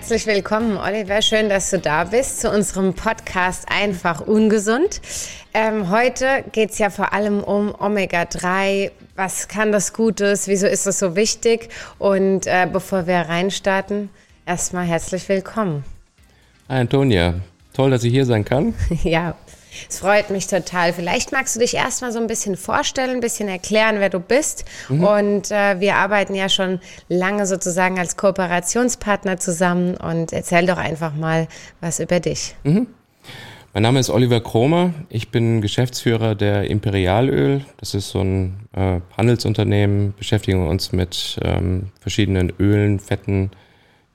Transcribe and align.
herzlich 0.00 0.26
willkommen, 0.26 0.78
Oliver. 0.78 1.20
Schön, 1.20 1.50
dass 1.50 1.68
du 1.68 1.78
da 1.78 2.04
bist 2.04 2.40
zu 2.40 2.50
unserem 2.50 2.94
Podcast 2.94 3.66
Einfach 3.70 4.22
Ungesund. 4.22 5.02
Ähm, 5.52 5.90
heute 5.90 6.42
geht 6.52 6.70
es 6.70 6.78
ja 6.78 6.88
vor 6.88 7.12
allem 7.12 7.44
um 7.44 7.74
Omega-3. 7.78 8.92
Was 9.14 9.46
kann 9.48 9.72
das 9.72 9.92
Gutes? 9.92 10.48
Wieso 10.48 10.66
ist 10.66 10.86
das 10.86 11.00
so 11.00 11.16
wichtig? 11.16 11.68
Und 11.98 12.46
äh, 12.46 12.66
bevor 12.72 13.06
wir 13.06 13.16
reinstarten, 13.16 14.08
erstmal 14.46 14.86
herzlich 14.86 15.28
willkommen. 15.28 15.84
Hi, 16.70 16.80
Antonia. 16.80 17.34
Toll, 17.74 17.90
dass 17.90 18.02
ich 18.02 18.10
hier 18.10 18.24
sein 18.24 18.46
kann. 18.46 18.72
ja, 19.04 19.34
es 19.88 20.00
freut 20.00 20.30
mich 20.30 20.46
total. 20.46 20.92
Vielleicht 20.92 21.32
magst 21.32 21.56
du 21.56 21.60
dich 21.60 21.74
erstmal 21.74 22.12
so 22.12 22.18
ein 22.18 22.26
bisschen 22.26 22.56
vorstellen, 22.56 23.10
ein 23.10 23.20
bisschen 23.20 23.48
erklären, 23.48 23.96
wer 23.98 24.10
du 24.10 24.20
bist. 24.20 24.64
Mhm. 24.88 25.04
Und 25.04 25.50
äh, 25.50 25.80
wir 25.80 25.96
arbeiten 25.96 26.34
ja 26.34 26.48
schon 26.48 26.80
lange 27.08 27.46
sozusagen 27.46 27.98
als 27.98 28.16
Kooperationspartner 28.16 29.38
zusammen. 29.38 29.96
Und 29.96 30.32
erzähl 30.32 30.66
doch 30.66 30.78
einfach 30.78 31.14
mal 31.14 31.48
was 31.80 32.00
über 32.00 32.20
dich. 32.20 32.54
Mhm. 32.64 32.86
Mein 33.72 33.84
Name 33.84 34.00
ist 34.00 34.10
Oliver 34.10 34.40
Kromer. 34.40 34.92
Ich 35.08 35.30
bin 35.30 35.60
Geschäftsführer 35.60 36.34
der 36.34 36.68
Imperialöl. 36.68 37.64
Das 37.76 37.94
ist 37.94 38.08
so 38.08 38.20
ein 38.20 38.66
äh, 38.72 39.00
Handelsunternehmen, 39.16 40.12
beschäftigen 40.18 40.66
uns 40.66 40.90
mit 40.90 41.38
ähm, 41.44 41.92
verschiedenen 42.00 42.52
Ölen, 42.58 42.98
Fetten, 42.98 43.52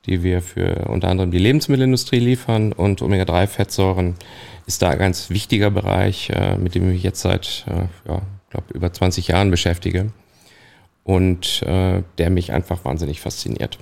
die 0.06 0.22
wir 0.22 0.40
für 0.40 0.88
unter 0.88 1.08
anderem 1.08 1.30
die 1.30 1.38
Lebensmittelindustrie 1.38 2.18
liefern 2.18 2.72
und 2.72 3.02
Omega-3-Fettsäuren 3.02 4.14
ist 4.66 4.82
da 4.82 4.90
ein 4.90 4.98
ganz 4.98 5.30
wichtiger 5.30 5.70
Bereich, 5.70 6.30
äh, 6.30 6.56
mit 6.56 6.74
dem 6.74 6.86
ich 6.86 6.94
mich 6.94 7.02
jetzt 7.02 7.20
seit, 7.20 7.64
äh, 7.68 8.08
ja, 8.08 8.22
glaube 8.50 8.72
über 8.72 8.92
20 8.92 9.28
Jahren 9.28 9.50
beschäftige 9.50 10.12
und 11.04 11.62
äh, 11.62 12.02
der 12.18 12.30
mich 12.30 12.52
einfach 12.52 12.84
wahnsinnig 12.84 13.20
fasziniert. 13.20 13.78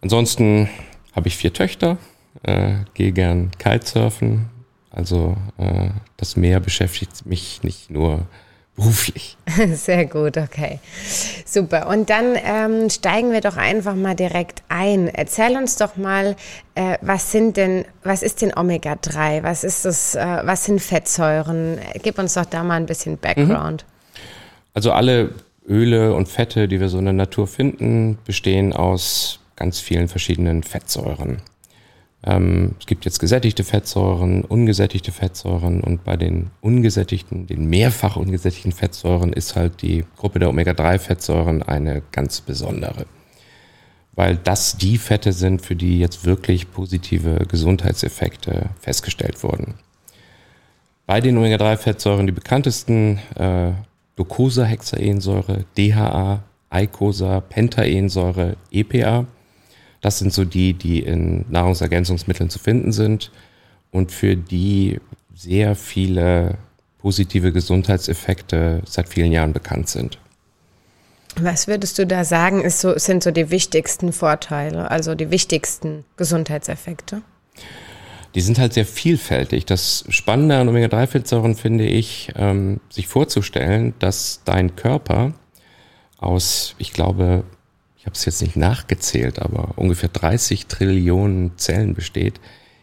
Ansonsten 0.00 0.68
habe 1.14 1.28
ich 1.28 1.36
vier 1.36 1.52
Töchter, 1.52 1.98
gehe 2.94 3.12
gern 3.12 3.50
Kitesurfen, 3.58 4.48
also 4.90 5.36
das 6.16 6.36
Meer 6.36 6.60
beschäftigt 6.60 7.26
mich 7.26 7.62
nicht 7.62 7.90
nur 7.90 8.26
beruflich. 8.80 9.36
Sehr 9.74 10.06
gut, 10.06 10.36
okay. 10.36 10.80
Super. 11.44 11.88
Und 11.88 12.10
dann 12.10 12.36
ähm, 12.36 12.90
steigen 12.90 13.30
wir 13.30 13.40
doch 13.40 13.56
einfach 13.56 13.94
mal 13.94 14.14
direkt 14.14 14.62
ein. 14.68 15.08
Erzähl 15.08 15.56
uns 15.56 15.76
doch 15.76 15.96
mal, 15.96 16.36
äh, 16.74 16.96
was 17.02 17.30
sind 17.30 17.56
denn, 17.56 17.84
was 18.02 18.22
ist 18.22 18.42
denn 18.42 18.52
Omega-3? 18.56 19.42
Was 19.42 19.64
ist 19.64 19.84
das, 19.84 20.14
äh, 20.14 20.40
was 20.44 20.64
sind 20.64 20.80
Fettsäuren? 20.80 21.78
Gib 22.02 22.18
uns 22.18 22.34
doch 22.34 22.46
da 22.46 22.64
mal 22.64 22.76
ein 22.76 22.86
bisschen 22.86 23.18
Background. 23.18 23.84
Mhm. 23.84 24.20
Also 24.74 24.92
alle 24.92 25.30
Öle 25.68 26.14
und 26.14 26.28
Fette, 26.28 26.66
die 26.66 26.80
wir 26.80 26.88
so 26.88 26.98
in 26.98 27.04
der 27.04 27.14
Natur 27.14 27.46
finden, 27.46 28.18
bestehen 28.24 28.72
aus 28.72 29.40
ganz 29.56 29.78
vielen 29.80 30.08
verschiedenen 30.08 30.62
Fettsäuren. 30.62 31.42
Ähm, 32.22 32.74
es 32.78 32.86
gibt 32.86 33.04
jetzt 33.04 33.18
gesättigte 33.18 33.64
Fettsäuren, 33.64 34.44
ungesättigte 34.44 35.10
Fettsäuren 35.10 35.80
und 35.80 36.04
bei 36.04 36.16
den 36.16 36.50
ungesättigten, 36.60 37.46
den 37.46 37.66
mehrfach 37.66 38.16
ungesättigten 38.16 38.72
Fettsäuren 38.72 39.32
ist 39.32 39.56
halt 39.56 39.80
die 39.80 40.04
Gruppe 40.18 40.38
der 40.38 40.50
Omega-3-Fettsäuren 40.50 41.62
eine 41.62 42.02
ganz 42.12 42.42
besondere. 42.42 43.06
Weil 44.14 44.36
das 44.36 44.76
die 44.76 44.98
Fette 44.98 45.32
sind, 45.32 45.62
für 45.62 45.76
die 45.76 45.98
jetzt 45.98 46.26
wirklich 46.26 46.70
positive 46.70 47.46
Gesundheitseffekte 47.48 48.68
festgestellt 48.80 49.42
wurden. 49.42 49.74
Bei 51.06 51.22
den 51.22 51.38
Omega-3-Fettsäuren 51.38 52.26
die 52.26 52.32
bekanntesten 52.32 53.18
äh, 53.36 53.72
Docosahexaensäure, 54.16 55.64
DHA, 55.78 56.42
Eicosa, 56.68 57.40
Pentaensäure, 57.40 58.56
EPA– 58.70 59.24
das 60.00 60.18
sind 60.18 60.32
so 60.32 60.44
die, 60.44 60.72
die 60.72 61.00
in 61.00 61.44
Nahrungsergänzungsmitteln 61.50 62.50
zu 62.50 62.58
finden 62.58 62.92
sind 62.92 63.30
und 63.90 64.12
für 64.12 64.36
die 64.36 65.00
sehr 65.34 65.74
viele 65.74 66.58
positive 66.98 67.52
Gesundheitseffekte 67.52 68.82
seit 68.86 69.08
vielen 69.08 69.32
Jahren 69.32 69.52
bekannt 69.52 69.88
sind. 69.88 70.18
Was 71.36 71.66
würdest 71.66 71.98
du 71.98 72.06
da 72.06 72.24
sagen, 72.24 72.60
ist 72.60 72.80
so, 72.80 72.98
sind 72.98 73.22
so 73.22 73.30
die 73.30 73.50
wichtigsten 73.50 74.12
Vorteile, 74.12 74.90
also 74.90 75.14
die 75.14 75.30
wichtigsten 75.30 76.04
Gesundheitseffekte? 76.16 77.22
Die 78.34 78.40
sind 78.40 78.58
halt 78.58 78.74
sehr 78.74 78.86
vielfältig. 78.86 79.66
Das 79.66 80.04
Spannende 80.08 80.56
an 80.56 80.68
Omega-3-Fettsäuren 80.68 81.56
finde 81.56 81.84
ich, 81.84 82.32
ähm, 82.36 82.80
sich 82.88 83.08
vorzustellen, 83.08 83.94
dass 83.98 84.42
dein 84.44 84.76
Körper 84.76 85.32
aus, 86.18 86.74
ich 86.78 86.92
glaube, 86.92 87.44
ich 88.00 88.06
habe 88.06 88.14
es 88.14 88.24
jetzt 88.24 88.40
nicht 88.40 88.56
nachgezählt, 88.56 89.40
aber 89.40 89.74
ungefähr 89.76 90.08
30 90.08 90.68
Trillionen 90.68 91.58
Zellen 91.58 91.92
besteht. 91.92 92.40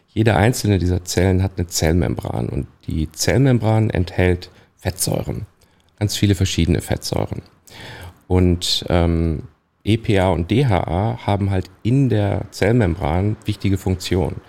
Jede 0.09 0.35
einzelne 0.35 0.77
dieser 0.77 1.05
Zellen 1.05 1.41
hat 1.41 1.53
eine 1.57 1.65
Zellmembran 1.65 2.47
und 2.49 2.67
die 2.85 3.11
Zellmembran 3.11 3.89
enthält 3.89 4.51
Fettsäuren, 4.77 5.47
ganz 5.97 6.15
viele 6.15 6.35
verschiedene 6.35 6.81
Fettsäuren. 6.81 7.41
Und 8.27 8.85
ähm, 8.89 9.43
EPA 9.83 10.29
und 10.29 10.51
DHA 10.51 11.25
haben 11.25 11.49
halt 11.49 11.71
in 11.81 12.09
der 12.09 12.45
Zellmembran 12.51 13.37
wichtige 13.45 13.79
Funktionen. 13.79 14.39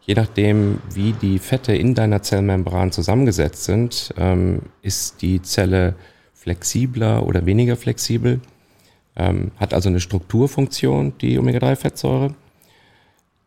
Je 0.00 0.14
nachdem, 0.14 0.80
wie 0.92 1.12
die 1.12 1.38
Fette 1.38 1.76
in 1.76 1.94
deiner 1.94 2.22
Zellmembran 2.22 2.90
zusammengesetzt 2.90 3.62
sind, 3.62 4.12
ähm, 4.18 4.62
ist 4.82 5.22
die 5.22 5.42
Zelle 5.42 5.94
flexibler 6.34 7.24
oder 7.24 7.46
weniger 7.46 7.76
flexibel 7.76 8.40
ähm, 9.18 9.50
hat 9.56 9.74
also 9.74 9.88
eine 9.88 10.00
Strukturfunktion, 10.00 11.18
die 11.18 11.38
Omega-3-Fettsäure. 11.38 12.34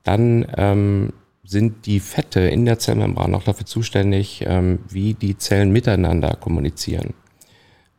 Dann 0.03 0.45
ähm, 0.57 1.13
sind 1.43 1.85
die 1.85 1.99
Fette 1.99 2.41
in 2.41 2.65
der 2.65 2.79
Zellmembran 2.79 3.33
auch 3.33 3.43
dafür 3.43 3.65
zuständig, 3.65 4.43
ähm, 4.45 4.79
wie 4.89 5.13
die 5.13 5.37
Zellen 5.37 5.71
miteinander 5.71 6.35
kommunizieren. 6.39 7.13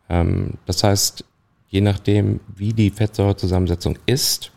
Ähm, 0.09 0.55
das 0.67 0.85
heißt, 0.85 1.25
je 1.69 1.81
nachdem, 1.81 2.41
wie 2.55 2.73
die 2.73 2.91
Fettsäurezusammensetzung 2.91 3.99
ist, 4.07 4.53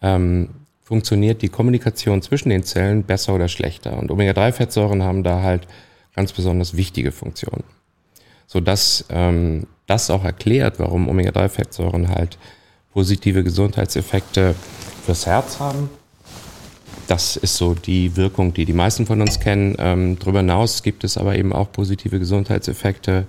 ähm, 0.00 0.50
funktioniert 0.82 1.42
die 1.42 1.50
Kommunikation 1.50 2.22
zwischen 2.22 2.48
den 2.48 2.62
Zellen 2.62 3.04
besser 3.04 3.34
oder 3.34 3.48
schlechter. 3.48 3.98
Und 3.98 4.10
Omega-3-Fettsäuren 4.10 5.02
haben 5.02 5.22
da 5.22 5.42
halt 5.42 5.68
ganz 6.14 6.32
besonders 6.32 6.76
wichtige 6.76 7.12
Funktionen. 7.12 7.64
Sodass 8.48 9.04
ähm, 9.10 9.68
das 9.86 10.10
auch 10.10 10.24
erklärt, 10.24 10.80
warum 10.80 11.08
Omega-3-Fettsäuren 11.08 12.08
halt 12.08 12.38
positive 12.92 13.44
Gesundheitseffekte 13.44 14.56
fürs 15.04 15.26
Herz 15.26 15.60
haben. 15.60 15.88
Das 17.06 17.36
ist 17.36 17.56
so 17.56 17.74
die 17.74 18.16
Wirkung, 18.16 18.52
die 18.52 18.64
die 18.64 18.72
meisten 18.72 19.06
von 19.06 19.20
uns 19.20 19.38
kennen. 19.38 19.76
Ähm, 19.78 20.18
darüber 20.18 20.40
hinaus 20.40 20.82
gibt 20.82 21.04
es 21.04 21.16
aber 21.16 21.36
eben 21.36 21.52
auch 21.52 21.70
positive 21.70 22.18
Gesundheitseffekte 22.18 23.26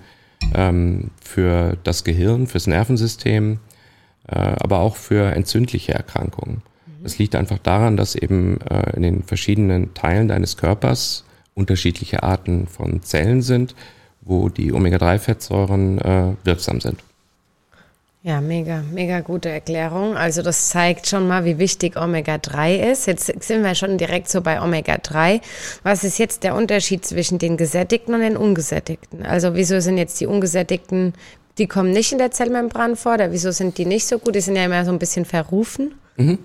ähm, 0.54 1.12
für 1.22 1.78
das 1.84 2.04
Gehirn, 2.04 2.48
fürs 2.48 2.68
Nervensystem, 2.68 3.60
äh, 4.28 4.36
aber 4.36 4.80
auch 4.80 4.96
für 4.96 5.32
entzündliche 5.34 5.94
Erkrankungen. 5.94 6.56
Mhm. 6.88 7.04
Das 7.04 7.18
liegt 7.20 7.36
einfach 7.36 7.60
daran, 7.60 7.96
dass 7.96 8.16
eben 8.16 8.60
äh, 8.62 8.96
in 8.96 9.04
den 9.04 9.24
verschiedenen 9.24 9.94
Teilen 9.94 10.28
deines 10.28 10.58
Körpers 10.58 11.24
unterschiedliche 11.56 12.24
Arten 12.24 12.68
von 12.68 13.02
Zellen 13.02 13.42
sind, 13.42 13.76
wo 14.22 14.50
die 14.50 14.74
Omega-3-Fettsäuren 14.74 16.00
äh, 16.00 16.34
wirksam 16.44 16.82
sind. 16.82 17.02
Ja, 18.22 18.42
mega, 18.42 18.84
mega 18.92 19.22
gute 19.22 19.48
Erklärung. 19.48 20.18
Also 20.18 20.42
das 20.42 20.68
zeigt 20.68 21.08
schon 21.08 21.26
mal, 21.26 21.46
wie 21.46 21.58
wichtig 21.58 21.96
Omega-3 21.96 22.92
ist. 22.92 23.08
Jetzt 23.08 23.28
sind 23.28 23.64
wir 23.64 23.76
schon 23.76 23.98
direkt 23.98 24.28
so 24.28 24.42
bei 24.42 24.62
Omega-3. 24.62 25.40
Was 25.84 26.04
ist 26.04 26.20
jetzt 26.20 26.44
der 26.44 26.54
Unterschied 26.54 27.06
zwischen 27.06 27.40
den 27.40 27.56
gesättigten 27.56 28.14
und 28.14 28.20
den 28.20 28.36
ungesättigten? 28.36 29.26
Also 29.26 29.56
wieso 29.56 29.80
sind 29.80 29.98
jetzt 29.98 30.20
die 30.20 30.26
ungesättigten, 30.26 31.14
die 31.58 31.68
kommen 31.68 31.92
nicht 31.92 32.12
in 32.12 32.18
der 32.18 32.32
Zellmembran 32.32 32.98
vor? 32.98 33.14
Oder 33.14 33.32
wieso 33.32 33.52
sind 33.52 33.78
die 33.78 33.86
nicht 33.86 34.06
so 34.06 34.20
gut? 34.20 34.36
Die 34.36 34.42
sind 34.42 34.58
ja 34.58 34.66
immer 34.66 34.84
so 34.84 34.92
ein 34.92 35.00
bisschen 35.00 35.24
verrufen. 35.24 35.94
Mhm. 36.20 36.38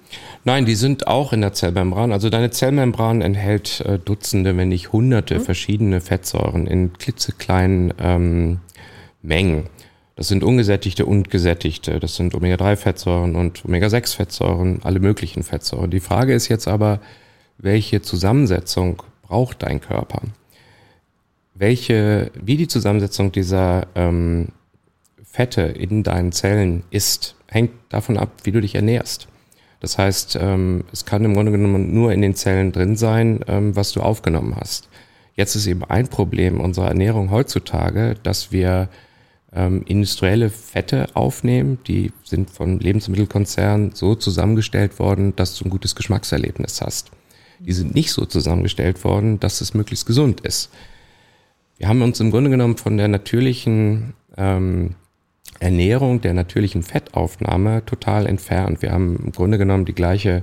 Nein, 0.44 0.66
die 0.66 0.76
sind 0.76 1.08
auch 1.08 1.32
in 1.32 1.40
der 1.40 1.52
Zellmembran. 1.52 2.12
Also 2.12 2.30
deine 2.30 2.50
Zellmembran 2.50 3.20
enthält 3.22 3.80
äh, 3.80 3.98
Dutzende, 3.98 4.56
wenn 4.56 4.68
nicht 4.68 4.92
Hunderte 4.92 5.40
mhm. 5.40 5.40
verschiedene 5.40 6.00
Fettsäuren 6.00 6.68
in 6.68 6.92
klitzekleinen 6.92 7.92
ähm, 7.98 8.60
Mengen. 9.20 9.64
Das 10.14 10.28
sind 10.28 10.44
ungesättigte 10.44 11.06
und 11.06 11.28
gesättigte. 11.28 11.98
Das 11.98 12.14
sind 12.14 12.36
Omega-3-Fettsäuren 12.36 13.34
und 13.34 13.64
Omega-6-Fettsäuren, 13.64 14.80
alle 14.84 15.00
möglichen 15.00 15.42
Fettsäuren. 15.42 15.90
Die 15.90 15.98
Frage 15.98 16.34
ist 16.34 16.46
jetzt 16.46 16.68
aber, 16.68 17.00
welche 17.58 18.00
Zusammensetzung 18.00 19.02
braucht 19.22 19.64
dein 19.64 19.80
Körper? 19.80 20.22
Welche, 21.56 22.30
wie 22.40 22.56
die 22.56 22.68
Zusammensetzung 22.68 23.32
dieser 23.32 23.88
ähm, 23.96 24.48
Fette 25.24 25.62
in 25.62 26.04
deinen 26.04 26.30
Zellen 26.30 26.84
ist, 26.90 27.34
hängt 27.48 27.72
davon 27.88 28.16
ab, 28.16 28.30
wie 28.44 28.52
du 28.52 28.60
dich 28.60 28.76
ernährst. 28.76 29.26
Das 29.80 29.98
heißt, 29.98 30.38
ähm, 30.40 30.84
es 30.92 31.04
kann 31.04 31.24
im 31.24 31.34
Grunde 31.34 31.52
genommen 31.52 31.92
nur 31.92 32.12
in 32.12 32.22
den 32.22 32.34
Zellen 32.34 32.72
drin 32.72 32.96
sein, 32.96 33.40
ähm, 33.48 33.76
was 33.76 33.92
du 33.92 34.00
aufgenommen 34.00 34.56
hast. 34.56 34.88
Jetzt 35.36 35.56
ist 35.56 35.66
eben 35.66 35.84
ein 35.84 36.08
Problem 36.08 36.60
unserer 36.60 36.88
Ernährung 36.88 37.30
heutzutage, 37.30 38.14
dass 38.22 38.52
wir 38.52 38.88
ähm, 39.52 39.82
industrielle 39.86 40.50
Fette 40.50 41.06
aufnehmen. 41.14 41.78
Die 41.86 42.12
sind 42.24 42.50
von 42.50 42.78
Lebensmittelkonzernen 42.78 43.92
so 43.94 44.14
zusammengestellt 44.14 44.98
worden, 44.98 45.34
dass 45.36 45.56
du 45.56 45.64
ein 45.64 45.70
gutes 45.70 45.94
Geschmackserlebnis 45.94 46.80
hast. 46.80 47.10
Die 47.60 47.72
sind 47.72 47.94
nicht 47.94 48.10
so 48.10 48.24
zusammengestellt 48.24 49.02
worden, 49.04 49.40
dass 49.40 49.60
es 49.60 49.74
möglichst 49.74 50.06
gesund 50.06 50.40
ist. 50.40 50.70
Wir 51.78 51.88
haben 51.88 52.02
uns 52.02 52.20
im 52.20 52.30
Grunde 52.30 52.50
genommen 52.50 52.76
von 52.76 52.96
der 52.96 53.08
natürlichen 53.08 54.14
ähm, 54.36 54.94
Ernährung, 55.60 56.20
der 56.20 56.34
natürlichen 56.34 56.82
Fettaufnahme 56.82 57.84
total 57.84 58.26
entfernt. 58.26 58.82
Wir 58.82 58.92
haben 58.92 59.16
im 59.24 59.32
Grunde 59.32 59.58
genommen 59.58 59.84
die 59.84 59.94
gleiche 59.94 60.42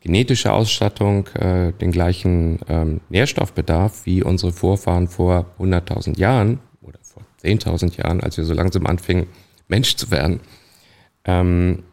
genetische 0.00 0.52
Ausstattung, 0.52 1.28
äh, 1.28 1.72
den 1.72 1.92
gleichen 1.92 2.58
ähm, 2.68 3.00
Nährstoffbedarf 3.08 4.04
wie 4.04 4.22
unsere 4.22 4.52
Vorfahren 4.52 5.06
vor 5.08 5.46
100.000 5.60 6.18
Jahren 6.18 6.58
oder 6.82 6.98
vor 7.02 7.22
10.000 7.42 7.98
Jahren, 7.98 8.20
als 8.20 8.36
wir 8.36 8.44
so 8.44 8.52
langsam 8.52 8.86
anfingen, 8.86 9.28
Mensch 9.68 9.96
zu 9.96 10.10
werden. 10.10 10.40
Ähm, 11.24 11.84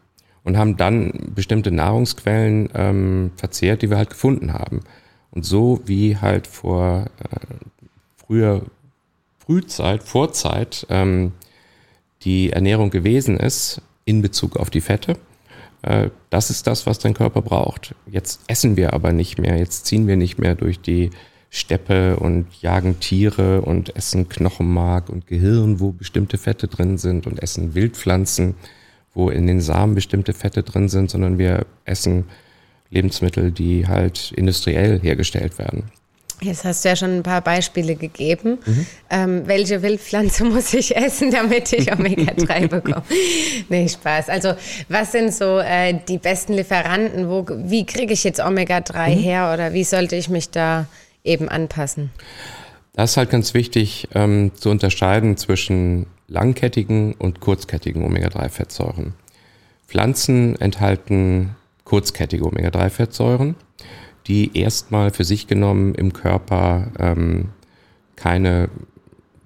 und 0.42 0.56
haben 0.56 0.76
dann 0.76 1.32
bestimmte 1.34 1.70
Nahrungsquellen 1.70 2.70
ähm, 2.74 3.30
verzehrt, 3.36 3.82
die 3.82 3.90
wir 3.90 3.98
halt 3.98 4.10
gefunden 4.10 4.52
haben. 4.52 4.80
Und 5.30 5.44
so 5.44 5.80
wie 5.84 6.16
halt 6.16 6.46
vor 6.46 7.06
äh, 7.30 7.36
früher 8.16 8.62
Frühzeit, 9.38 10.02
Vorzeit 10.02 10.86
ähm, 10.90 11.32
die 12.22 12.50
Ernährung 12.50 12.90
gewesen 12.90 13.36
ist 13.36 13.82
in 14.04 14.22
Bezug 14.22 14.56
auf 14.56 14.70
die 14.70 14.80
Fette, 14.80 15.16
äh, 15.82 16.10
das 16.28 16.50
ist 16.50 16.66
das, 16.66 16.86
was 16.86 16.98
dein 16.98 17.14
Körper 17.14 17.42
braucht. 17.42 17.94
Jetzt 18.06 18.40
essen 18.46 18.76
wir 18.76 18.92
aber 18.92 19.12
nicht 19.12 19.38
mehr, 19.38 19.56
jetzt 19.58 19.86
ziehen 19.86 20.06
wir 20.06 20.16
nicht 20.16 20.38
mehr 20.38 20.54
durch 20.54 20.80
die 20.80 21.10
Steppe 21.50 22.16
und 22.16 22.46
jagen 22.62 23.00
Tiere 23.00 23.62
und 23.62 23.96
essen 23.96 24.28
Knochenmark 24.28 25.08
und 25.08 25.26
Gehirn, 25.26 25.80
wo 25.80 25.90
bestimmte 25.90 26.38
Fette 26.38 26.68
drin 26.68 26.96
sind 26.96 27.26
und 27.26 27.42
essen 27.42 27.74
Wildpflanzen, 27.74 28.54
wo 29.14 29.30
in 29.30 29.48
den 29.48 29.60
Samen 29.60 29.96
bestimmte 29.96 30.32
Fette 30.32 30.62
drin 30.62 30.88
sind, 30.88 31.10
sondern 31.10 31.38
wir 31.38 31.66
essen 31.84 32.26
Lebensmittel, 32.90 33.50
die 33.50 33.88
halt 33.88 34.32
industriell 34.36 35.00
hergestellt 35.00 35.58
werden. 35.58 35.90
Jetzt 36.42 36.64
hast 36.64 36.84
du 36.84 36.88
ja 36.88 36.96
schon 36.96 37.18
ein 37.18 37.22
paar 37.22 37.42
Beispiele 37.42 37.96
gegeben. 37.96 38.58
Mhm. 38.64 38.86
Ähm, 39.10 39.42
welche 39.46 39.82
Wildpflanze 39.82 40.44
muss 40.46 40.72
ich 40.74 40.96
essen, 40.96 41.30
damit 41.30 41.72
ich 41.72 41.92
Omega-3 41.92 42.68
bekomme? 42.68 43.02
nee, 43.68 43.88
Spaß. 43.88 44.28
Also, 44.28 44.54
was 44.88 45.12
sind 45.12 45.34
so 45.34 45.58
äh, 45.58 45.98
die 46.08 46.18
besten 46.18 46.54
Lieferanten? 46.54 47.28
Wo, 47.28 47.46
wie 47.48 47.84
kriege 47.84 48.12
ich 48.12 48.24
jetzt 48.24 48.40
Omega-3 48.40 49.16
mhm. 49.16 49.18
her 49.20 49.50
oder 49.52 49.72
wie 49.72 49.84
sollte 49.84 50.16
ich 50.16 50.28
mich 50.28 50.50
da 50.50 50.86
eben 51.24 51.48
anpassen? 51.48 52.10
Das 52.94 53.12
ist 53.12 53.16
halt 53.16 53.30
ganz 53.30 53.54
wichtig 53.54 54.08
ähm, 54.14 54.52
zu 54.54 54.70
unterscheiden 54.70 55.36
zwischen 55.36 56.06
langkettigen 56.26 57.14
und 57.14 57.40
kurzkettigen 57.40 58.04
Omega-3-Fettsäuren. 58.04 59.14
Pflanzen 59.86 60.60
enthalten 60.60 61.56
kurzkettige 61.84 62.44
Omega-3-Fettsäuren 62.44 63.56
die 64.26 64.56
erstmal 64.56 65.10
für 65.10 65.24
sich 65.24 65.46
genommen 65.46 65.94
im 65.94 66.12
Körper 66.12 66.88
ähm, 66.98 67.50
keine 68.16 68.68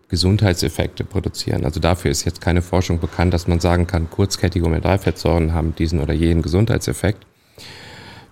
Gesundheitseffekte 0.09 1.05
produzieren. 1.05 1.65
Also 1.65 1.81
dafür 1.81 2.11
ist 2.11 2.25
jetzt 2.25 2.41
keine 2.41 2.63
Forschung 2.63 3.01
bekannt, 3.01 3.35
dass 3.35 3.49
man 3.49 3.61
sagen 3.61 3.87
kann, 3.87 4.11
kurzkettige 4.11 4.67
Omega-3-Fettsäuren 4.67 5.53
haben 5.53 5.75
diesen 5.75 6.01
oder 6.01 6.15
jenen 6.15 6.43
Gesundheitseffekt. 6.43 7.27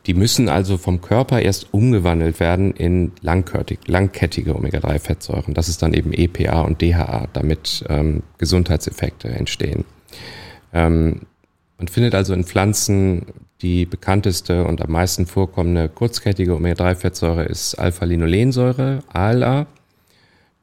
Die 0.07 0.15
müssen 0.15 0.49
also 0.49 0.79
vom 0.79 1.01
Körper 1.01 1.41
erst 1.41 1.73
umgewandelt 1.73 2.41
werden 2.41 2.73
in 2.73 3.13
langkettige 3.21 4.55
Omega-3-Fettsäuren. 4.55 5.55
Das 5.55 5.69
ist 5.69 5.83
dann 5.83 5.95
eben 5.95 6.13
EPA 6.13 6.63
und 6.63 6.83
DHA, 6.83 7.29
damit 7.33 7.85
ähm, 7.89 8.23
Gesundheitseffekte 8.39 9.29
entstehen. 9.29 9.85
Ähm, 10.73 11.23
man 11.79 11.89
findet 11.89 12.15
also 12.15 12.35
in 12.35 12.45
Pflanzen 12.45 13.27
die 13.63 13.87
bekannteste 13.87 14.65
und 14.65 14.83
am 14.83 14.91
meisten 14.91 15.27
vorkommende 15.27 15.89
kurzkettige 15.89 16.55
Omega-3-Fettsäure 16.57 17.45
ist 17.45 17.77
Alpha-Linolensäure, 17.77 19.01
ALA. 19.13 19.67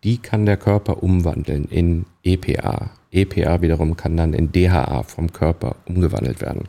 Die 0.03 0.17
kann 0.17 0.45
der 0.45 0.57
Körper 0.57 1.03
umwandeln 1.03 1.65
in 1.65 2.05
EPA. 2.23 2.91
EPA 3.11 3.61
wiederum 3.61 3.97
kann 3.97 4.17
dann 4.17 4.33
in 4.33 4.51
DHA 4.51 5.03
vom 5.03 5.31
Körper 5.33 5.75
umgewandelt 5.85 6.41
werden. 6.41 6.65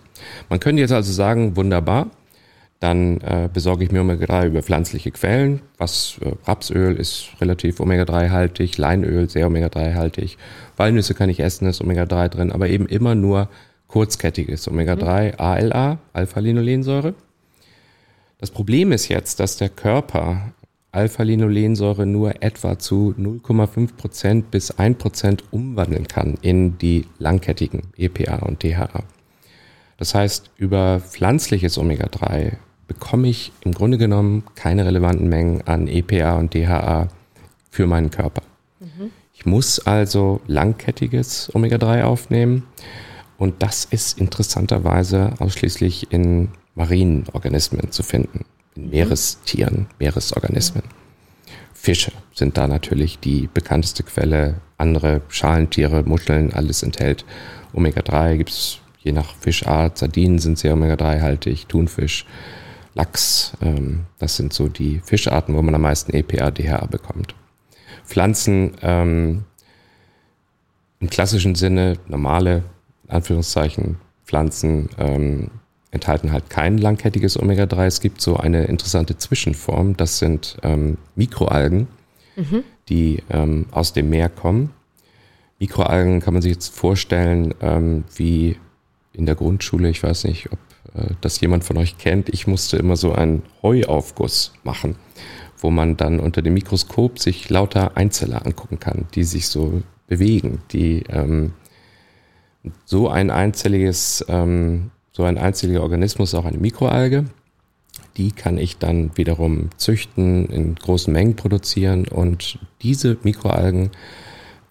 Man 0.49 0.61
könnte 0.61 0.81
jetzt 0.81 0.93
also 0.93 1.13
sagen, 1.13 1.57
wunderbar, 1.57 2.09
dann 2.81 3.21
äh, 3.21 3.49
besorge 3.53 3.85
ich 3.85 3.93
mir 3.93 4.01
Omega-3 4.01 4.47
über 4.47 4.63
pflanzliche 4.63 5.11
Quellen. 5.11 5.61
Was 5.77 6.17
äh, 6.23 6.33
Rapsöl 6.47 6.97
ist 6.97 7.29
relativ 7.41 7.79
Omega-3-haltig, 7.79 8.79
Leinöl 8.79 9.29
sehr 9.29 9.47
Omega-3-haltig, 9.49 10.39
Walnüsse 10.77 11.15
kann 11.15 11.29
ich 11.29 11.41
essen, 11.41 11.69
ist 11.69 11.83
Omega-3 11.83 12.29
drin, 12.29 12.53
aber 12.53 12.69
eben 12.69 12.87
immer 12.87 13.15
nur 13.15 13.49
kurzkettiges 13.91 14.69
Omega-3 14.69 15.37
ALA, 15.39 15.99
Alpha-Linolensäure. 16.13 17.15
Das 18.39 18.51
Problem 18.51 18.93
ist 18.93 19.09
jetzt, 19.09 19.41
dass 19.41 19.57
der 19.57 19.69
Körper 19.69 20.53
Alpha-Linolensäure 20.93 22.07
nur 22.07 22.43
etwa 22.43 22.79
zu 22.79 23.15
0,5 23.19 23.97
Prozent 23.97 24.51
bis 24.51 24.71
1 24.71 24.99
Prozent 24.99 25.45
umwandeln 25.51 26.07
kann 26.09 26.39
in 26.41 26.79
die 26.79 27.07
langkettigen 27.19 27.83
EPA 27.97 28.37
und 28.37 28.63
DHA. 28.63 29.03
Das 29.99 30.15
heißt, 30.15 30.51
über 30.57 31.01
pflanzliches 31.01 31.77
Omega-3 31.77 32.53
bekomme 32.89 33.29
ich 33.29 33.53
im 33.63 33.73
Grunde 33.73 33.99
genommen 33.99 34.45
keine 34.55 34.87
relevanten 34.87 35.29
Mengen 35.29 35.63
an 35.67 35.87
EPA 35.87 36.39
und 36.39 36.55
DHA 36.55 37.09
für 37.71 37.87
meinen 37.87 38.11
Körper. 38.11 38.43
Mhm. 38.81 39.11
Ich 39.35 39.47
muss 39.47 39.79
also 39.81 40.41
langkettiges 40.47 41.55
Omega-3 41.55 42.03
aufnehmen. 42.03 42.65
Und 43.41 43.63
das 43.63 43.87
ist 43.87 44.19
interessanterweise 44.19 45.33
ausschließlich 45.39 46.13
in 46.13 46.51
marinen 46.75 47.25
Organismen 47.33 47.91
zu 47.91 48.03
finden, 48.03 48.45
in 48.77 48.85
mhm. 48.85 48.91
Meerestieren, 48.91 49.87
Meeresorganismen. 49.99 50.83
Fische 51.73 52.13
sind 52.35 52.59
da 52.59 52.69
natürlich 52.69 53.19
die 53.19 53.49
bekannteste 53.53 54.03
Quelle. 54.03 54.57
Andere 54.77 55.23
Schalentiere, 55.29 56.03
Muscheln, 56.03 56.53
alles 56.53 56.83
enthält 56.83 57.25
Omega-3. 57.73 58.37
Gibt 58.37 58.51
es 58.51 58.81
je 58.99 59.13
nach 59.13 59.35
Fischart. 59.37 59.97
Sardinen 59.97 60.39
sind 60.39 60.59
sehr 60.59 60.75
Omega-3-haltig, 60.75 61.67
Thunfisch, 61.67 62.27
Lachs. 62.93 63.55
Ähm, 63.63 64.01
das 64.19 64.37
sind 64.37 64.53
so 64.53 64.69
die 64.69 65.01
Fischarten, 65.03 65.55
wo 65.55 65.63
man 65.63 65.75
am 65.75 65.81
meisten 65.81 66.13
EPA, 66.13 66.51
DHA 66.51 66.85
bekommt. 66.85 67.35
Pflanzen 68.05 68.73
ähm, 68.83 69.45
im 70.99 71.09
klassischen 71.09 71.55
Sinne 71.55 71.97
normale 72.07 72.65
Anführungszeichen, 73.11 73.97
Pflanzen 74.25 74.89
ähm, 74.99 75.51
enthalten 75.91 76.33
halt 76.33 76.51
kein 76.51 76.79
langkettiges 76.79 77.39
Omega-3. 77.39 77.87
Es 77.87 78.01
gibt 78.01 78.21
so 78.21 78.37
eine 78.37 78.65
interessante 78.65 79.19
Zwischenform, 79.19 79.97
das 79.97 80.19
sind 80.19 80.57
ähm, 80.63 80.99
Mikroalgen, 81.17 81.89
mhm. 82.37 82.63
die 82.89 83.23
ähm, 83.31 83.67
aus 83.71 83.93
dem 83.93 84.11
Meer 84.11 84.29
kommen. 84.29 84.71
Mikroalgen 85.59 86.21
kann 86.21 86.35
man 86.35 86.43
sich 86.43 86.53
jetzt 86.53 86.75
vorstellen, 86.75 87.55
ähm, 87.61 88.05
wie 88.15 88.57
in 89.13 89.27
der 89.27 89.35
Grundschule, 89.35 89.91
ich 89.91 90.03
weiß 90.03 90.25
nicht, 90.25 90.51
ob 90.53 90.59
äh, 90.95 91.15
das 91.21 91.41
jemand 91.41 91.65
von 91.65 91.77
euch 91.77 91.99
kennt, 91.99 92.29
ich 92.29 92.47
musste 92.47 92.77
immer 92.77 92.97
so 92.97 93.13
einen 93.13 93.43
Heuaufguss 93.63 94.53
machen, 94.63 94.97
wo 95.59 95.71
man 95.71 95.97
dann 95.97 96.21
unter 96.21 96.41
dem 96.41 96.55
Mikroskop 96.55 97.19
sich 97.19 97.51
lauter 97.51 97.97
Einzeller 97.97 98.47
angucken 98.47 98.79
kann, 98.79 99.07
die 99.15 99.25
sich 99.25 99.49
so 99.49 99.83
bewegen, 100.07 100.63
die 100.73 101.05
ähm, 101.09 101.53
so 102.85 103.09
ein 103.09 103.31
einzelliges, 103.31 104.25
ähm, 104.29 104.91
so 105.13 105.25
ein 105.25 105.39
einzelliger 105.39 105.83
Organismus, 105.83 106.35
auch 106.35 106.45
eine 106.45 106.59
Mikroalge, 106.59 107.27
die 108.17 108.33
kann 108.33 108.59
ich 108.59 108.79
dann 108.79 109.17
wiederum 109.17 109.71
züchten, 109.77 110.47
in 110.47 110.75
großen 110.75 111.13
Mengen 111.13 111.37
produzieren 111.37 112.07
und 112.09 112.59
diese 112.83 113.17
Mikroalgen, 113.23 113.91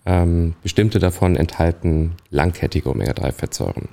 ähm, 0.06 0.56
bestimmte 0.64 1.00
davon 1.00 1.36
enthalten 1.36 2.14
langkettige 2.30 2.90
Omega-3-Fettsäuren. 2.90 3.90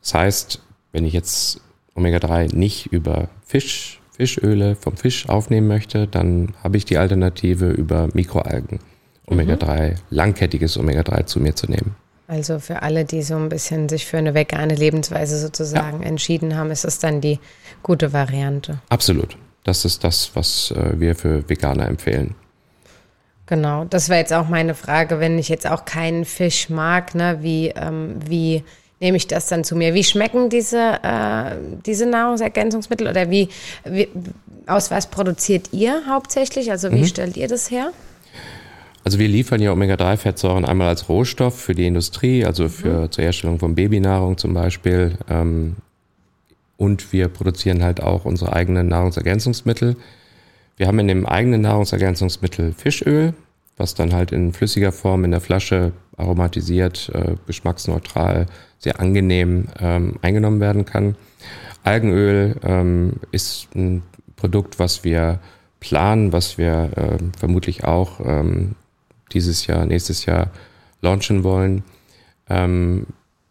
Das 0.00 0.14
heißt, 0.14 0.62
wenn 0.92 1.04
ich 1.04 1.12
jetzt 1.12 1.60
Omega-3 1.94 2.54
nicht 2.54 2.86
über 2.86 3.28
Fisch, 3.44 4.00
Fischöle 4.10 4.74
vom 4.74 4.96
Fisch 4.96 5.28
aufnehmen 5.28 5.68
möchte, 5.68 6.08
dann 6.08 6.54
habe 6.62 6.76
ich 6.76 6.84
die 6.84 6.98
Alternative 6.98 7.70
über 7.70 8.08
Mikroalgen 8.14 8.80
Omega-3, 9.26 9.90
mhm. 9.90 9.96
langkettiges 10.10 10.76
Omega-3 10.78 11.26
zu 11.26 11.40
mir 11.40 11.54
zu 11.54 11.70
nehmen. 11.70 11.94
Also 12.28 12.58
für 12.58 12.82
alle, 12.82 13.06
die 13.06 13.22
so 13.22 13.36
ein 13.36 13.48
bisschen 13.48 13.88
sich 13.88 14.04
für 14.04 14.18
eine 14.18 14.34
vegane 14.34 14.74
Lebensweise 14.74 15.38
sozusagen 15.38 16.02
ja. 16.02 16.08
entschieden 16.08 16.56
haben, 16.56 16.70
ist 16.70 16.84
es 16.84 16.98
dann 16.98 17.22
die 17.22 17.40
gute 17.82 18.12
Variante. 18.12 18.80
Absolut. 18.90 19.36
Das 19.64 19.86
ist 19.86 20.04
das, 20.04 20.30
was 20.34 20.70
äh, 20.72 21.00
wir 21.00 21.16
für 21.16 21.48
Veganer 21.48 21.88
empfehlen. 21.88 22.34
Genau, 23.46 23.86
das 23.86 24.10
wäre 24.10 24.20
jetzt 24.20 24.34
auch 24.34 24.46
meine 24.46 24.74
Frage, 24.74 25.20
wenn 25.20 25.38
ich 25.38 25.48
jetzt 25.48 25.66
auch 25.66 25.86
keinen 25.86 26.26
Fisch 26.26 26.68
mag, 26.68 27.14
ne, 27.14 27.38
wie, 27.40 27.68
ähm, 27.68 28.16
wie 28.26 28.62
nehme 29.00 29.16
ich 29.16 29.26
das 29.26 29.46
dann 29.46 29.64
zu 29.64 29.74
mir? 29.74 29.94
Wie 29.94 30.04
schmecken 30.04 30.50
diese, 30.50 30.98
äh, 31.02 31.56
diese 31.86 32.04
Nahrungsergänzungsmittel 32.04 33.08
oder 33.08 33.30
wie, 33.30 33.48
wie, 33.84 34.08
aus 34.66 34.90
was 34.90 35.06
produziert 35.06 35.70
ihr 35.72 36.02
hauptsächlich? 36.06 36.70
Also 36.70 36.92
wie 36.92 37.00
mhm. 37.00 37.06
stellt 37.06 37.38
ihr 37.38 37.48
das 37.48 37.70
her? 37.70 37.92
Also 39.08 39.18
wir 39.18 39.28
liefern 39.28 39.62
ja 39.62 39.72
Omega-3-Fettsäuren 39.72 40.66
einmal 40.66 40.88
als 40.88 41.08
Rohstoff 41.08 41.58
für 41.58 41.74
die 41.74 41.86
Industrie, 41.86 42.44
also 42.44 42.68
für 42.68 43.04
mhm. 43.04 43.10
zur 43.10 43.24
Herstellung 43.24 43.58
von 43.58 43.74
Babynahrung 43.74 44.36
zum 44.36 44.52
Beispiel. 44.52 45.16
Ähm, 45.30 45.76
und 46.76 47.10
wir 47.10 47.28
produzieren 47.28 47.82
halt 47.82 48.02
auch 48.02 48.26
unsere 48.26 48.52
eigenen 48.52 48.88
Nahrungsergänzungsmittel. 48.88 49.96
Wir 50.76 50.88
haben 50.88 50.98
in 50.98 51.08
dem 51.08 51.24
eigenen 51.24 51.62
Nahrungsergänzungsmittel 51.62 52.74
Fischöl, 52.74 53.32
was 53.78 53.94
dann 53.94 54.12
halt 54.12 54.30
in 54.30 54.52
flüssiger 54.52 54.92
Form 54.92 55.24
in 55.24 55.30
der 55.30 55.40
Flasche 55.40 55.92
aromatisiert, 56.18 57.10
äh, 57.14 57.36
geschmacksneutral, 57.46 58.44
sehr 58.78 59.00
angenehm 59.00 59.68
ähm, 59.80 60.16
eingenommen 60.20 60.60
werden 60.60 60.84
kann. 60.84 61.16
Algenöl 61.82 62.56
ähm, 62.62 63.14
ist 63.32 63.68
ein 63.74 64.02
Produkt, 64.36 64.78
was 64.78 65.02
wir 65.02 65.40
planen, 65.80 66.34
was 66.34 66.58
wir 66.58 66.90
äh, 66.94 67.38
vermutlich 67.38 67.84
auch 67.84 68.20
ähm, 68.22 68.74
dieses 69.32 69.66
Jahr, 69.66 69.86
nächstes 69.86 70.26
Jahr 70.26 70.50
launchen 71.00 71.44
wollen. 71.44 71.84
Ähm, 72.48 73.06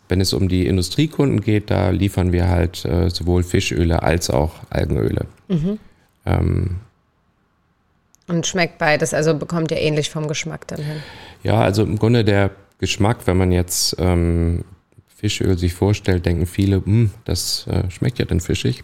wenn 0.09 0.21
es 0.21 0.33
um 0.33 0.47
die 0.47 0.67
Industriekunden 0.67 1.41
geht, 1.41 1.69
da 1.69 1.89
liefern 1.89 2.31
wir 2.31 2.47
halt 2.47 2.85
äh, 2.85 3.09
sowohl 3.09 3.43
Fischöle 3.43 4.03
als 4.03 4.29
auch 4.29 4.55
Algenöle. 4.69 5.25
Mhm. 5.49 5.79
Ähm, 6.25 6.75
und 8.27 8.45
schmeckt 8.45 8.77
beides, 8.77 9.13
also 9.13 9.33
bekommt 9.35 9.71
ihr 9.71 9.79
ähnlich 9.79 10.09
vom 10.09 10.27
Geschmack 10.27 10.67
dann 10.67 10.81
hin? 10.81 10.97
Ja, 11.43 11.61
also 11.61 11.83
im 11.83 11.97
Grunde 11.97 12.25
der 12.25 12.51
Geschmack, 12.79 13.19
wenn 13.25 13.37
man 13.37 13.51
jetzt 13.51 13.95
ähm, 13.99 14.65
Fischöl 15.07 15.57
sich 15.57 15.73
vorstellt, 15.73 16.25
denken 16.25 16.45
viele, 16.45 16.83
hm, 16.85 17.11
das 17.23 17.65
äh, 17.67 17.89
schmeckt 17.89 18.19
ja 18.19 18.25
dann 18.25 18.41
fischig. 18.41 18.83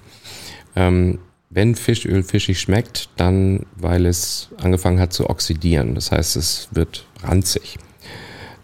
Ähm, 0.75 1.19
wenn 1.53 1.75
Fischöl 1.75 2.23
fischig 2.23 2.59
schmeckt, 2.59 3.09
dann 3.15 3.65
weil 3.75 4.05
es 4.05 4.49
angefangen 4.57 4.99
hat 4.99 5.13
zu 5.13 5.29
oxidieren. 5.29 5.93
Das 5.93 6.11
heißt, 6.11 6.35
es 6.35 6.69
wird 6.71 7.05
ranzig. 7.21 7.77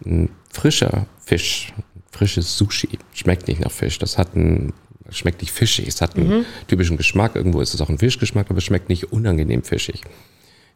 Ein 0.06 0.30
frischer 0.52 1.06
Fisch, 1.20 1.74
frisches 2.12 2.58
Sushi 2.58 2.98
schmeckt 3.14 3.48
nicht 3.48 3.62
nach 3.62 3.72
Fisch. 3.72 4.00
Das 4.00 4.18
hat 4.18 4.36
einen, 4.36 4.74
schmeckt 5.12 5.42
nicht 5.42 5.52
fischig. 5.52 5.88
Es 5.88 6.02
hat 6.02 6.18
einen 6.18 6.40
mhm. 6.40 6.46
typischen 6.68 6.98
Geschmack. 6.98 7.36
Irgendwo 7.36 7.62
ist 7.62 7.76
es 7.76 7.82
auch 7.82 7.90
ein 7.90 8.00
Fischgeschmack, 8.00 8.50
aber 8.50 8.58
es 8.58 8.64
schmeckt 8.64 8.90
nicht 8.90 9.12
unangenehm 9.12 9.62
fischig. 9.62 10.02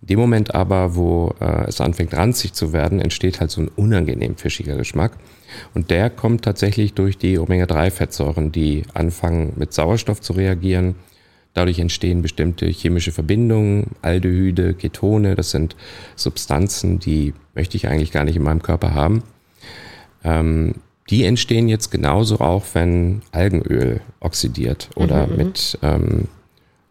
In 0.02 0.08
dem 0.08 0.20
Moment 0.20 0.54
aber, 0.54 0.96
wo 0.96 1.34
äh, 1.40 1.66
es 1.68 1.82
anfängt 1.82 2.14
ranzig 2.14 2.54
zu 2.54 2.74
werden, 2.74 3.00
entsteht 3.00 3.40
halt 3.40 3.50
so 3.50 3.62
ein 3.62 3.70
unangenehm 3.70 4.36
fischiger 4.36 4.76
Geschmack. 4.76 5.18
Und 5.74 5.90
der 5.90 6.12
kommt 6.12 6.44
tatsächlich 6.44 6.94
durch 6.94 7.18
die 7.18 7.40
Omega-3-Fettsäuren, 7.40 8.52
die 8.52 8.84
anfangen 8.94 9.54
mit 9.56 9.74
Sauerstoff 9.74 10.22
zu 10.22 10.34
reagieren 10.34 10.96
Dadurch 11.54 11.80
entstehen 11.80 12.22
bestimmte 12.22 12.66
chemische 12.66 13.12
Verbindungen, 13.12 13.92
Aldehyde, 14.02 14.74
Ketone. 14.74 15.36
Das 15.36 15.52
sind 15.52 15.76
Substanzen, 16.16 17.00
die 17.00 17.34
möchte 17.54 17.78
ich 17.78 17.88
eigentlich 17.88 18.12
gar 18.12 18.24
nicht 18.24 18.36
in 18.36 18.44
meinem 18.44 18.64
Körper 18.64 18.96
haben. 18.96 19.24
Ähm, 20.24 20.76
die 21.10 21.26
entstehen 21.26 21.68
jetzt 21.68 21.92
genauso 21.92 22.40
auch, 22.40 22.64
wenn 22.74 23.22
Algenöl 23.32 24.02
oxidiert 24.20 24.90
oder 24.96 25.28
mhm, 25.28 25.32
mhm. 25.32 25.38
mit 25.38 25.78
ähm, 25.84 26.28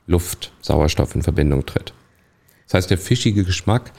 Luft, 0.06 0.52
Sauerstoff 0.60 1.14
in 1.14 1.22
Verbindung 1.22 1.66
tritt. 1.66 1.92
Das 2.66 2.74
heißt, 2.74 2.90
der 2.90 2.98
fischige 2.98 3.44
Geschmack, 3.44 3.92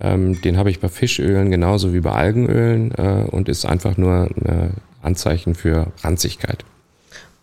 ähm, 0.00 0.40
den 0.42 0.56
habe 0.58 0.70
ich 0.70 0.80
bei 0.80 0.88
Fischölen 0.88 1.50
genauso 1.50 1.92
wie 1.92 2.00
bei 2.00 2.12
Algenölen 2.12 2.92
äh, 2.92 3.26
und 3.30 3.48
ist 3.48 3.64
einfach 3.64 3.96
nur 3.96 4.28
ein 4.44 4.74
Anzeichen 5.02 5.54
für 5.54 5.92
Ranzigkeit. 6.02 6.64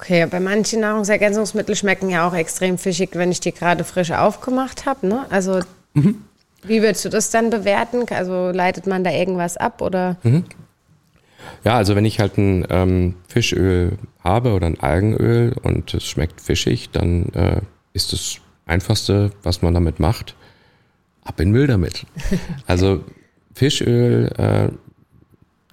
Okay, 0.02 0.26
bei 0.26 0.40
manchen 0.40 0.80
Nahrungsergänzungsmitteln 0.80 1.76
schmecken 1.76 2.10
ja 2.10 2.28
auch 2.28 2.34
extrem 2.34 2.80
fischig, 2.80 3.12
wenn 3.14 3.32
ich 3.32 3.40
die 3.40 3.52
gerade 3.52 3.84
frisch 3.84 4.10
aufgemacht 4.10 4.88
habe. 4.88 5.06
Ne? 5.06 5.28
Also 5.30 5.60
mhm. 5.94 6.24
wie 6.64 6.82
würdest 6.82 7.06
du 7.06 7.10
das 7.10 7.30
dann 7.30 7.52
bewerten? 7.52 8.06
Also 8.10 8.50
leitet 8.50 8.88
man 8.88 9.04
da 9.04 9.12
irgendwas 9.12 9.58
ab 9.58 9.80
oder? 9.80 10.18
Mhm. 10.24 10.46
Ja, 11.64 11.76
also 11.76 11.96
wenn 11.96 12.06
ich 12.06 12.20
halt 12.20 12.40
ein 12.40 12.66
ähm, 12.72 13.16
Fischöl 13.28 14.00
habe 14.24 14.54
oder 14.54 14.66
ein 14.66 14.80
Algenöl 14.80 15.54
und 15.62 15.94
es 15.94 16.04
schmeckt 16.04 16.42
fischig, 16.42 16.90
dann 16.90 17.30
äh, 17.34 17.62
ist 17.94 18.12
das 18.12 18.38
Einfachste, 18.66 19.30
was 19.44 19.62
man 19.62 19.76
damit 19.76 20.00
macht, 20.00 20.36
ab 21.24 21.40
in 21.40 21.52
Müll 21.52 21.68
damit. 21.68 22.08
Also 22.66 23.04
Fischöl 23.54 24.32
äh, 24.36 24.70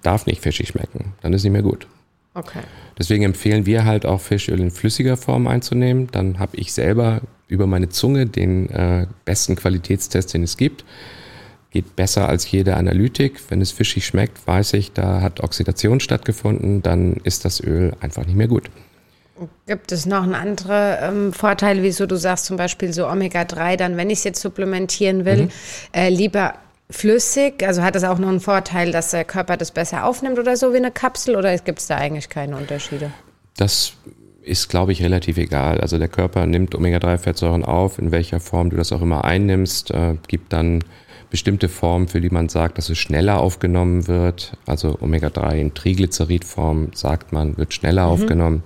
darf 0.03 0.27
nicht 0.27 0.41
fischig 0.41 0.67
schmecken, 0.67 1.13
dann 1.21 1.33
ist 1.33 1.43
nicht 1.43 1.53
mehr 1.53 1.63
gut. 1.63 1.87
Okay. 2.33 2.61
Deswegen 2.97 3.23
empfehlen 3.23 3.65
wir 3.65 3.85
halt 3.85 4.05
auch 4.05 4.21
Fischöl 4.21 4.59
in 4.59 4.71
flüssiger 4.71 5.17
Form 5.17 5.47
einzunehmen. 5.47 6.07
Dann 6.11 6.39
habe 6.39 6.57
ich 6.57 6.73
selber 6.73 7.21
über 7.47 7.65
meine 7.65 7.89
Zunge 7.89 8.25
den 8.27 8.69
äh, 8.69 9.07
besten 9.25 9.55
Qualitätstest, 9.55 10.33
den 10.33 10.43
es 10.43 10.57
gibt. 10.57 10.85
Geht 11.71 11.95
besser 11.95 12.29
als 12.29 12.49
jede 12.49 12.77
Analytik. 12.77 13.39
Wenn 13.49 13.61
es 13.61 13.71
fischig 13.71 14.05
schmeckt, 14.05 14.45
weiß 14.47 14.73
ich, 14.73 14.91
da 14.93 15.21
hat 15.21 15.41
Oxidation 15.41 15.99
stattgefunden, 15.99 16.81
dann 16.81 17.13
ist 17.23 17.45
das 17.45 17.61
Öl 17.61 17.93
einfach 17.99 18.25
nicht 18.25 18.35
mehr 18.35 18.47
gut. 18.47 18.69
Gibt 19.67 19.91
es 19.91 20.05
noch 20.05 20.23
einen 20.23 20.35
anderen 20.35 20.97
ähm, 21.01 21.33
Vorteil, 21.33 21.81
wieso 21.81 22.05
du 22.05 22.17
sagst 22.17 22.45
zum 22.45 22.57
Beispiel 22.57 22.91
so 22.91 23.07
Omega-3, 23.07 23.77
dann 23.77 23.97
wenn 23.97 24.09
ich 24.09 24.19
es 24.19 24.23
jetzt 24.25 24.41
supplementieren 24.41 25.25
will, 25.25 25.43
mhm. 25.43 25.49
äh, 25.93 26.09
lieber 26.09 26.55
flüssig? 26.89 27.63
Also 27.65 27.83
hat 27.83 27.95
das 27.95 28.03
auch 28.03 28.17
noch 28.17 28.29
einen 28.29 28.39
Vorteil, 28.39 28.91
dass 28.91 29.11
der 29.11 29.25
Körper 29.25 29.57
das 29.57 29.71
besser 29.71 30.05
aufnimmt 30.05 30.39
oder 30.39 30.57
so 30.57 30.73
wie 30.73 30.77
eine 30.77 30.91
Kapsel 30.91 31.35
oder 31.35 31.55
gibt 31.57 31.79
es 31.79 31.87
da 31.87 31.97
eigentlich 31.97 32.29
keine 32.29 32.57
Unterschiede? 32.57 33.11
Das 33.57 33.93
ist, 34.41 34.69
glaube 34.69 34.91
ich, 34.91 35.03
relativ 35.03 35.37
egal. 35.37 35.79
Also 35.79 35.97
der 35.97 36.07
Körper 36.07 36.45
nimmt 36.45 36.73
Omega-3-Fettsäuren 36.73 37.63
auf, 37.63 37.99
in 37.99 38.11
welcher 38.11 38.39
Form 38.39 38.69
du 38.69 38.77
das 38.77 38.91
auch 38.91 39.01
immer 39.01 39.25
einnimmst, 39.25 39.91
äh, 39.91 40.15
gibt 40.27 40.53
dann 40.53 40.83
bestimmte 41.29 41.69
Formen, 41.69 42.07
für 42.07 42.21
die 42.21 42.31
man 42.31 42.49
sagt, 42.49 42.79
dass 42.79 42.89
es 42.89 42.97
schneller 42.97 43.39
aufgenommen 43.39 44.07
wird. 44.07 44.53
Also 44.65 44.97
Omega-3 44.99 45.55
in 45.59 45.73
Triglyceridform 45.75 46.93
sagt 46.95 47.31
man, 47.31 47.55
wird 47.57 47.73
schneller 47.73 48.07
mhm. 48.07 48.11
aufgenommen. 48.11 48.63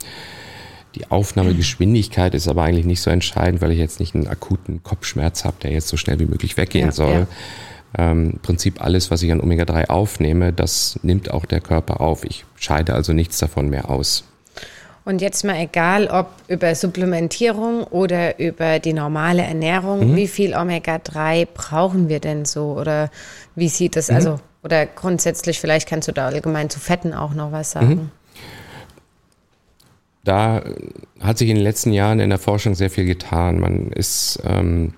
Die 0.95 1.09
Aufnahmegeschwindigkeit 1.09 2.35
ist 2.35 2.47
aber 2.47 2.63
eigentlich 2.63 2.85
nicht 2.85 3.01
so 3.01 3.09
entscheidend, 3.09 3.61
weil 3.61 3.71
ich 3.71 3.79
jetzt 3.79 3.99
nicht 3.99 4.15
einen 4.15 4.27
akuten 4.27 4.83
Kopfschmerz 4.83 5.43
habe, 5.43 5.55
der 5.63 5.71
jetzt 5.71 5.87
so 5.87 5.97
schnell 5.97 6.19
wie 6.19 6.27
möglich 6.27 6.55
weggehen 6.55 6.85
ja, 6.85 6.91
soll. 6.91 7.13
Ja 7.13 7.27
ähm, 7.97 8.39
Prinzip 8.41 8.83
alles, 8.83 9.11
was 9.11 9.21
ich 9.21 9.31
an 9.31 9.41
Omega-3 9.41 9.89
aufnehme, 9.89 10.53
das 10.53 10.99
nimmt 11.03 11.31
auch 11.31 11.45
der 11.45 11.61
Körper 11.61 12.01
auf. 12.01 12.23
Ich 12.23 12.45
scheide 12.55 12.93
also 12.93 13.13
nichts 13.13 13.37
davon 13.37 13.69
mehr 13.69 13.89
aus. 13.89 14.23
Und 15.05 15.21
jetzt 15.21 15.43
mal 15.43 15.57
egal, 15.57 16.07
ob 16.07 16.27
über 16.47 16.73
Supplementierung 16.75 17.83
oder 17.83 18.39
über 18.39 18.79
die 18.79 18.93
normale 18.93 19.41
Ernährung, 19.41 20.11
mhm. 20.11 20.15
wie 20.15 20.27
viel 20.27 20.55
Omega-3 20.55 21.47
brauchen 21.53 22.07
wir 22.07 22.19
denn 22.19 22.45
so? 22.45 22.77
Oder 22.79 23.11
wie 23.55 23.67
sieht 23.67 23.97
es, 23.97 24.09
mhm. 24.09 24.15
also, 24.15 24.39
oder 24.63 24.85
grundsätzlich, 24.85 25.59
vielleicht 25.59 25.89
kannst 25.89 26.07
du 26.07 26.13
da 26.13 26.27
allgemein 26.27 26.69
zu 26.69 26.79
Fetten 26.79 27.13
auch 27.13 27.33
noch 27.33 27.51
was 27.51 27.71
sagen. 27.71 27.89
Mhm. 27.89 28.11
Da 30.23 30.63
hat 31.19 31.37
sich 31.37 31.49
in 31.49 31.57
den 31.57 31.63
letzten 31.63 31.91
Jahren 31.91 32.21
in 32.21 32.29
der 32.29 32.39
Forschung 32.39 32.75
sehr 32.75 32.89
viel 32.89 33.03
getan. 33.03 33.59
Man 33.59 33.91
ist 33.91 34.41
ähm, 34.45 34.93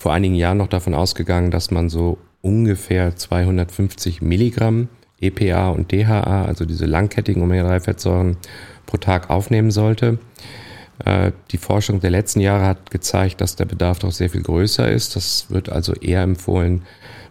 vor 0.00 0.14
einigen 0.14 0.34
Jahren 0.34 0.56
noch 0.56 0.68
davon 0.68 0.94
ausgegangen, 0.94 1.50
dass 1.50 1.70
man 1.70 1.90
so 1.90 2.16
ungefähr 2.40 3.16
250 3.16 4.22
Milligramm 4.22 4.88
EPA 5.20 5.68
und 5.68 5.92
DHA, 5.92 6.46
also 6.46 6.64
diese 6.64 6.86
langkettigen 6.86 7.42
Omega-3-Fettsäuren, 7.42 8.38
pro 8.86 8.96
Tag 8.96 9.28
aufnehmen 9.28 9.70
sollte. 9.70 10.18
Äh, 11.04 11.32
die 11.50 11.58
Forschung 11.58 12.00
der 12.00 12.08
letzten 12.08 12.40
Jahre 12.40 12.64
hat 12.64 12.90
gezeigt, 12.90 13.42
dass 13.42 13.56
der 13.56 13.66
Bedarf 13.66 13.98
doch 13.98 14.10
sehr 14.10 14.30
viel 14.30 14.42
größer 14.42 14.90
ist. 14.90 15.16
Das 15.16 15.50
wird 15.50 15.68
also 15.68 15.92
eher 15.92 16.22
empfohlen, 16.22 16.80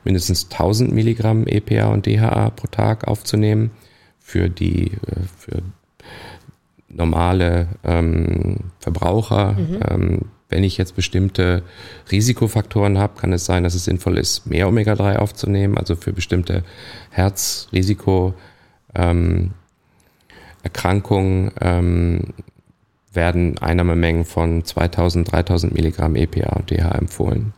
mindestens 0.04 0.52
1000 0.52 0.92
Milligramm 0.94 1.48
EPA 1.48 1.88
und 1.88 2.06
DHA 2.06 2.52
pro 2.52 2.68
Tag 2.68 3.08
aufzunehmen 3.08 3.72
für 4.20 4.48
die 4.48 4.92
äh, 4.92 5.22
für 5.40 5.64
normale 6.88 7.68
ähm, 7.84 8.58
Verbraucher. 8.80 9.54
Mhm. 9.54 9.80
Ähm, 9.90 10.22
wenn 10.50 10.64
ich 10.64 10.78
jetzt 10.78 10.96
bestimmte 10.96 11.64
Risikofaktoren 12.12 12.98
habe, 12.98 13.20
kann 13.20 13.32
es 13.32 13.46
sein, 13.46 13.64
dass 13.64 13.76
es 13.76 13.86
sinnvoll 13.86 14.18
ist, 14.18 14.48
mehr 14.48 14.68
Omega-3 14.68 15.18
aufzunehmen, 15.18 15.78
also 15.78 15.96
für 15.96 16.12
bestimmte 16.12 16.64
Herzrisiko. 17.12 18.34
Ähm, 18.96 19.52
ähm, 21.62 22.34
werden 23.14 23.58
Einnahmemengen 23.60 24.26
von 24.26 24.64
2000, 24.64 25.32
3000 25.32 25.74
Milligramm 25.74 26.16
EPA 26.16 26.58
und 26.58 26.72
DHA 26.72 26.92
empfohlen. 26.92 27.54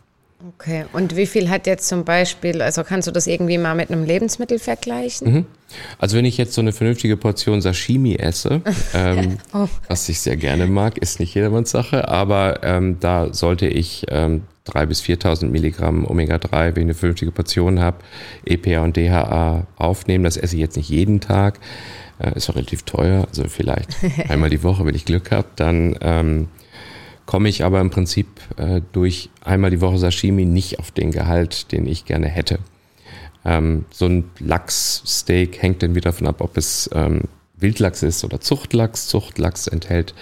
Okay, 0.61 0.85
und 0.93 1.15
wie 1.15 1.25
viel 1.25 1.49
hat 1.49 1.65
jetzt 1.65 1.87
zum 1.87 2.05
Beispiel, 2.05 2.61
also 2.61 2.83
kannst 2.83 3.07
du 3.07 3.11
das 3.11 3.25
irgendwie 3.25 3.57
mal 3.57 3.73
mit 3.73 3.89
einem 3.89 4.03
Lebensmittel 4.03 4.59
vergleichen? 4.59 5.33
Mhm. 5.33 5.45
Also 5.97 6.17
wenn 6.17 6.25
ich 6.25 6.37
jetzt 6.37 6.53
so 6.53 6.61
eine 6.61 6.71
vernünftige 6.71 7.17
Portion 7.17 7.61
Sashimi 7.61 8.15
esse, 8.17 8.61
ähm, 8.93 9.39
oh. 9.55 9.67
was 9.87 10.07
ich 10.07 10.19
sehr 10.19 10.37
gerne 10.37 10.67
mag, 10.67 10.99
ist 10.99 11.19
nicht 11.19 11.33
jedermanns 11.33 11.71
Sache, 11.71 12.07
aber 12.07 12.59
ähm, 12.61 12.97
da 12.99 13.33
sollte 13.33 13.65
ich 13.65 14.05
ähm, 14.09 14.43
3.000 14.67 14.85
bis 14.85 15.01
4.000 15.01 15.45
Milligramm 15.47 16.05
Omega-3, 16.05 16.51
wenn 16.51 16.69
ich 16.69 16.77
eine 16.77 16.93
vernünftige 16.93 17.31
Portion 17.31 17.79
habe, 17.79 17.97
EPA 18.45 18.83
und 18.83 18.95
DHA 18.95 19.65
aufnehmen. 19.77 20.23
Das 20.25 20.37
esse 20.37 20.55
ich 20.55 20.61
jetzt 20.61 20.77
nicht 20.77 20.89
jeden 20.89 21.21
Tag, 21.21 21.59
äh, 22.19 22.37
ist 22.37 22.51
auch 22.51 22.55
relativ 22.55 22.83
teuer, 22.83 23.25
also 23.27 23.45
vielleicht 23.45 23.89
einmal 24.29 24.51
die 24.51 24.61
Woche, 24.61 24.85
wenn 24.85 24.93
ich 24.93 25.05
Glück 25.05 25.31
habe, 25.31 25.47
dann... 25.55 25.95
Ähm, 26.01 26.49
komme 27.31 27.47
ich 27.47 27.63
aber 27.63 27.79
im 27.79 27.91
Prinzip 27.91 28.27
äh, 28.57 28.81
durch 28.91 29.29
einmal 29.41 29.71
die 29.71 29.79
Woche 29.79 29.97
Sashimi 29.97 30.43
nicht 30.43 30.79
auf 30.79 30.91
den 30.91 31.11
Gehalt, 31.11 31.71
den 31.71 31.87
ich 31.87 32.03
gerne 32.03 32.27
hätte. 32.27 32.59
Ähm, 33.45 33.85
so 33.89 34.05
ein 34.05 34.25
Lachssteak 34.39 35.61
hängt 35.61 35.81
dann 35.81 35.95
wieder 35.95 36.11
davon 36.11 36.27
ab, 36.27 36.41
ob 36.41 36.57
es 36.57 36.89
ähm, 36.93 37.21
Wildlachs 37.55 38.03
ist 38.03 38.25
oder 38.25 38.41
Zuchtlachs. 38.41 39.07
Zuchtlachs 39.07 39.67
enthält 39.67 40.13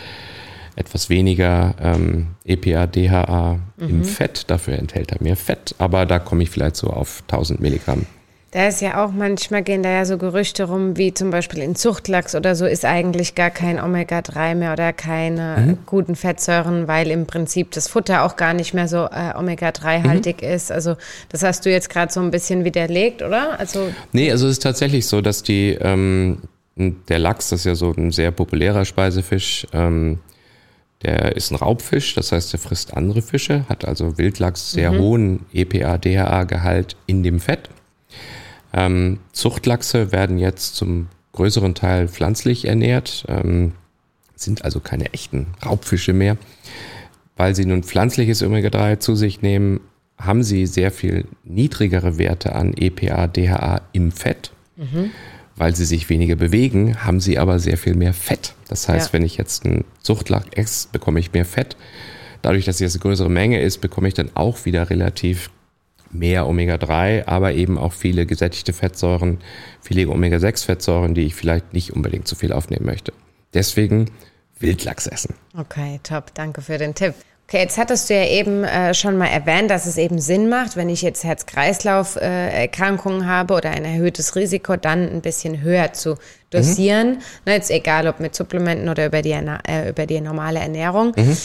etwas 0.75 1.09
weniger 1.09 1.73
ähm, 1.81 2.27
EPA, 2.45 2.85
DHA 2.85 3.59
mhm. 3.77 3.89
im 3.89 4.03
Fett, 4.03 4.43
dafür 4.51 4.77
enthält 4.77 5.11
er 5.11 5.17
mehr 5.19 5.35
Fett, 5.35 5.73
aber 5.79 6.05
da 6.05 6.19
komme 6.19 6.43
ich 6.43 6.51
vielleicht 6.51 6.75
so 6.75 6.91
auf 6.91 7.23
1000 7.27 7.59
Milligramm. 7.59 8.05
Da 8.51 8.67
ist 8.67 8.81
ja 8.81 9.05
auch 9.05 9.11
manchmal 9.11 9.61
gehen 9.61 9.83
da 9.83 9.91
ja 9.91 10.05
so 10.05 10.17
Gerüchte 10.17 10.63
rum, 10.63 10.97
wie 10.97 11.13
zum 11.13 11.29
Beispiel 11.29 11.61
in 11.61 11.75
Zuchtlachs 11.75 12.33
oder 12.33 12.55
so 12.55 12.65
ist 12.65 12.83
eigentlich 12.83 13.35
gar 13.35 13.51
kein 13.51 13.79
Omega-3 13.79 14.55
mehr 14.55 14.73
oder 14.73 14.91
keine 14.91 15.57
mhm. 15.59 15.77
guten 15.85 16.15
Fettsäuren, 16.15 16.87
weil 16.87 17.11
im 17.11 17.27
Prinzip 17.27 17.69
das 17.71 17.87
Futter 17.87 18.23
auch 18.23 18.37
gar 18.37 18.55
nicht 18.55 18.73
mehr 18.73 18.87
so 18.87 19.05
äh, 19.05 19.37
Omega-3-haltig 19.37 20.37
mhm. 20.41 20.47
ist. 20.47 20.71
Also 20.71 20.95
das 21.29 21.43
hast 21.43 21.63
du 21.65 21.69
jetzt 21.69 21.91
gerade 21.91 22.11
so 22.11 22.21
ein 22.21 22.31
bisschen 22.31 22.65
widerlegt, 22.65 23.21
oder? 23.21 23.59
Also 23.59 23.91
nee, 24.13 24.31
also 24.31 24.47
es 24.47 24.53
ist 24.53 24.63
tatsächlich 24.63 25.05
so, 25.05 25.21
dass 25.21 25.43
die 25.43 25.77
ähm, 25.79 26.39
der 26.75 27.19
Lachs, 27.19 27.49
das 27.49 27.61
ist 27.61 27.65
ja 27.65 27.75
so 27.75 27.93
ein 27.95 28.11
sehr 28.11 28.31
populärer 28.31 28.83
Speisefisch, 28.83 29.67
ähm, 29.73 30.19
der 31.03 31.35
ist 31.35 31.51
ein 31.51 31.55
Raubfisch, 31.55 32.15
das 32.15 32.31
heißt, 32.31 32.51
der 32.51 32.59
frisst 32.59 32.97
andere 32.97 33.21
Fische, 33.21 33.65
hat 33.69 33.85
also 33.85 34.17
Wildlachs 34.17 34.71
sehr 34.71 34.91
mhm. 34.91 34.99
hohen 34.99 35.45
EPA-DHA-Gehalt 35.53 36.95
in 37.05 37.21
dem 37.21 37.39
Fett. 37.39 37.69
Ähm, 38.73 39.19
Zuchtlachse 39.31 40.11
werden 40.11 40.37
jetzt 40.37 40.75
zum 40.75 41.07
größeren 41.33 41.75
Teil 41.75 42.07
pflanzlich 42.07 42.65
ernährt, 42.65 43.25
ähm, 43.27 43.73
sind 44.35 44.63
also 44.63 44.79
keine 44.79 45.13
echten 45.13 45.47
Raubfische 45.65 46.13
mehr. 46.13 46.37
Weil 47.35 47.55
sie 47.55 47.65
nun 47.65 47.83
pflanzliches 47.83 48.43
Omega-3 48.43 48.99
zu 48.99 49.15
sich 49.15 49.41
nehmen, 49.41 49.79
haben 50.17 50.43
sie 50.43 50.65
sehr 50.65 50.91
viel 50.91 51.25
niedrigere 51.43 52.17
Werte 52.17 52.53
an 52.53 52.73
EPA, 52.73 53.27
DHA 53.27 53.81
im 53.93 54.11
Fett. 54.11 54.51
Mhm. 54.75 55.11
Weil 55.55 55.75
sie 55.75 55.85
sich 55.85 56.09
weniger 56.09 56.35
bewegen, 56.35 57.03
haben 57.03 57.19
sie 57.19 57.37
aber 57.39 57.59
sehr 57.59 57.77
viel 57.77 57.95
mehr 57.95 58.13
Fett. 58.13 58.53
Das 58.67 58.87
heißt, 58.87 59.07
ja. 59.07 59.13
wenn 59.13 59.23
ich 59.23 59.37
jetzt 59.37 59.65
einen 59.65 59.85
Zuchtlachs 60.01 60.47
esse, 60.51 60.87
bekomme 60.91 61.19
ich 61.19 61.33
mehr 61.33 61.45
Fett. 61.45 61.75
Dadurch, 62.41 62.65
dass 62.65 62.79
es 62.79 62.95
eine 62.95 63.01
größere 63.01 63.29
Menge 63.29 63.61
ist, 63.61 63.79
bekomme 63.79 64.07
ich 64.07 64.13
dann 64.13 64.31
auch 64.35 64.65
wieder 64.65 64.89
relativ 64.89 65.49
mehr 66.11 66.47
Omega-3, 66.47 67.27
aber 67.27 67.53
eben 67.53 67.77
auch 67.77 67.93
viele 67.93 68.25
gesättigte 68.25 68.73
Fettsäuren, 68.73 69.39
viele 69.81 70.09
Omega-6-Fettsäuren, 70.09 71.13
die 71.13 71.25
ich 71.25 71.35
vielleicht 71.35 71.73
nicht 71.73 71.93
unbedingt 71.93 72.27
zu 72.27 72.35
viel 72.35 72.51
aufnehmen 72.51 72.85
möchte. 72.85 73.13
Deswegen 73.53 74.09
Wildlachs 74.59 75.07
essen. 75.07 75.35
Okay, 75.57 75.99
top. 76.03 76.33
Danke 76.33 76.61
für 76.61 76.77
den 76.77 76.93
Tipp. 76.93 77.13
Okay, 77.47 77.61
jetzt 77.61 77.79
hattest 77.79 78.09
du 78.09 78.13
ja 78.13 78.25
eben 78.25 78.63
äh, 78.63 78.93
schon 78.93 79.17
mal 79.17 79.25
erwähnt, 79.25 79.71
dass 79.71 79.87
es 79.87 79.97
eben 79.97 80.21
Sinn 80.21 80.49
macht, 80.49 80.75
wenn 80.75 80.87
ich 80.87 81.01
jetzt 81.01 81.23
Herz-Kreislauf-Erkrankungen 81.23 83.25
habe 83.25 83.55
oder 83.55 83.71
ein 83.71 83.85
erhöhtes 83.85 84.35
Risiko, 84.35 84.75
dann 84.75 85.09
ein 85.09 85.21
bisschen 85.21 85.61
höher 85.61 85.93
zu 85.93 86.17
dosieren. 86.51 87.13
Mhm. 87.13 87.19
Na, 87.45 87.53
jetzt 87.53 87.71
egal, 87.71 88.07
ob 88.07 88.19
mit 88.19 88.35
Supplementen 88.35 88.87
oder 88.87 89.07
über 89.07 89.23
die, 89.23 89.31
äh, 89.31 89.89
über 89.89 90.05
die 90.05 90.21
normale 90.21 90.59
Ernährung. 90.59 91.13
Mhm. 91.17 91.35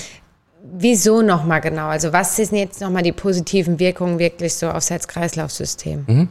Wieso 0.66 1.20
nochmal 1.20 1.60
genau? 1.60 1.88
Also 1.88 2.12
was 2.12 2.36
sind 2.36 2.54
jetzt 2.54 2.80
nochmal 2.80 3.02
die 3.02 3.12
positiven 3.12 3.78
Wirkungen 3.78 4.18
wirklich 4.18 4.54
so 4.54 4.70
aufs 4.70 4.88
Herz-Kreislauf-System? 4.88 6.04
Mhm. 6.06 6.28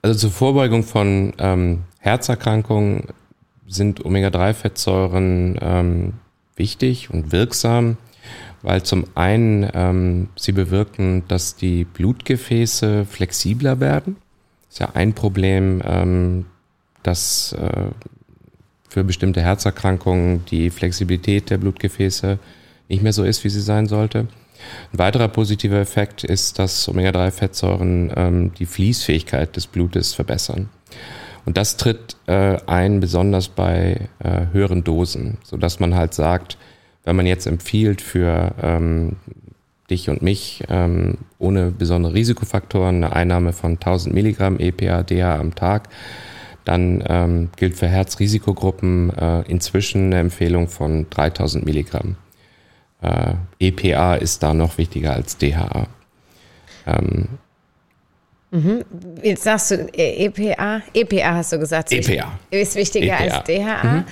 Also 0.00 0.18
zur 0.20 0.30
Vorbeugung 0.30 0.82
von 0.82 1.34
ähm, 1.38 1.80
Herzerkrankungen 1.98 3.08
sind 3.68 4.02
Omega-3-Fettsäuren 4.04 5.58
ähm, 5.60 6.12
wichtig 6.56 7.10
und 7.10 7.30
wirksam, 7.30 7.98
weil 8.62 8.82
zum 8.84 9.04
einen 9.14 9.68
ähm, 9.74 10.28
sie 10.36 10.52
bewirken, 10.52 11.24
dass 11.28 11.56
die 11.56 11.84
Blutgefäße 11.84 13.04
flexibler 13.04 13.80
werden. 13.80 14.16
Das 14.68 14.76
ist 14.76 14.78
ja 14.78 14.90
ein 14.94 15.12
Problem, 15.12 15.82
ähm, 15.84 16.46
dass 17.02 17.52
äh, 17.52 17.88
für 18.88 19.04
bestimmte 19.04 19.42
Herzerkrankungen 19.42 20.46
die 20.46 20.70
Flexibilität 20.70 21.50
der 21.50 21.58
Blutgefäße 21.58 22.38
nicht 22.90 23.02
mehr 23.02 23.12
so 23.12 23.24
ist, 23.24 23.44
wie 23.44 23.48
sie 23.48 23.60
sein 23.60 23.86
sollte. 23.86 24.26
Ein 24.92 24.98
weiterer 24.98 25.28
positiver 25.28 25.78
Effekt 25.78 26.24
ist, 26.24 26.58
dass 26.58 26.88
Omega-3-Fettsäuren 26.88 28.12
ähm, 28.14 28.52
die 28.58 28.66
Fließfähigkeit 28.66 29.56
des 29.56 29.66
Blutes 29.66 30.12
verbessern. 30.12 30.68
Und 31.46 31.56
das 31.56 31.76
tritt 31.76 32.16
äh, 32.26 32.58
ein 32.66 33.00
besonders 33.00 33.48
bei 33.48 34.08
äh, 34.18 34.46
höheren 34.52 34.84
Dosen, 34.84 35.38
sodass 35.42 35.80
man 35.80 35.94
halt 35.94 36.12
sagt, 36.12 36.58
wenn 37.04 37.16
man 37.16 37.26
jetzt 37.26 37.46
empfiehlt 37.46 38.02
für 38.02 38.54
ähm, 38.62 39.16
dich 39.88 40.10
und 40.10 40.22
mich 40.22 40.62
ähm, 40.68 41.18
ohne 41.38 41.70
besondere 41.70 42.14
Risikofaktoren 42.14 42.96
eine 42.96 43.16
Einnahme 43.16 43.52
von 43.52 43.72
1000 43.72 44.14
Milligramm 44.14 44.58
EPA, 44.58 45.02
DHA 45.02 45.38
am 45.38 45.54
Tag, 45.54 45.88
dann 46.64 47.02
ähm, 47.08 47.48
gilt 47.56 47.76
für 47.76 47.88
Herzrisikogruppen 47.88 49.10
äh, 49.16 49.40
inzwischen 49.48 50.06
eine 50.06 50.18
Empfehlung 50.18 50.68
von 50.68 51.08
3000 51.08 51.64
Milligramm. 51.64 52.16
Äh, 53.02 53.34
EPA 53.58 54.16
ist 54.16 54.42
da 54.42 54.52
noch 54.52 54.78
wichtiger 54.78 55.14
als 55.14 55.36
DHA. 55.38 55.86
Ähm, 56.86 57.28
mhm. 58.50 58.84
Jetzt 59.22 59.44
sagst 59.44 59.70
du 59.70 59.88
EPA, 59.92 60.82
EPA 60.92 61.34
hast 61.34 61.52
du 61.52 61.58
gesagt. 61.58 61.92
EPA. 61.92 62.38
Ist 62.50 62.74
wichtiger 62.76 63.18
EPA. 63.18 63.36
als 63.36 63.44
DHA. 63.44 63.84
Mhm. 63.84 64.04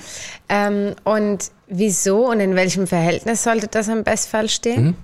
Ähm, 0.49 0.95
und 1.03 1.51
wieso 1.67 2.29
und 2.29 2.39
in 2.39 2.55
welchem 2.55 2.87
Verhältnis 2.87 3.43
sollte 3.43 3.67
das 3.67 3.89
am 3.89 4.03
Bestfall 4.03 4.49
stehen? 4.49 4.83
Mhm. 4.83 4.95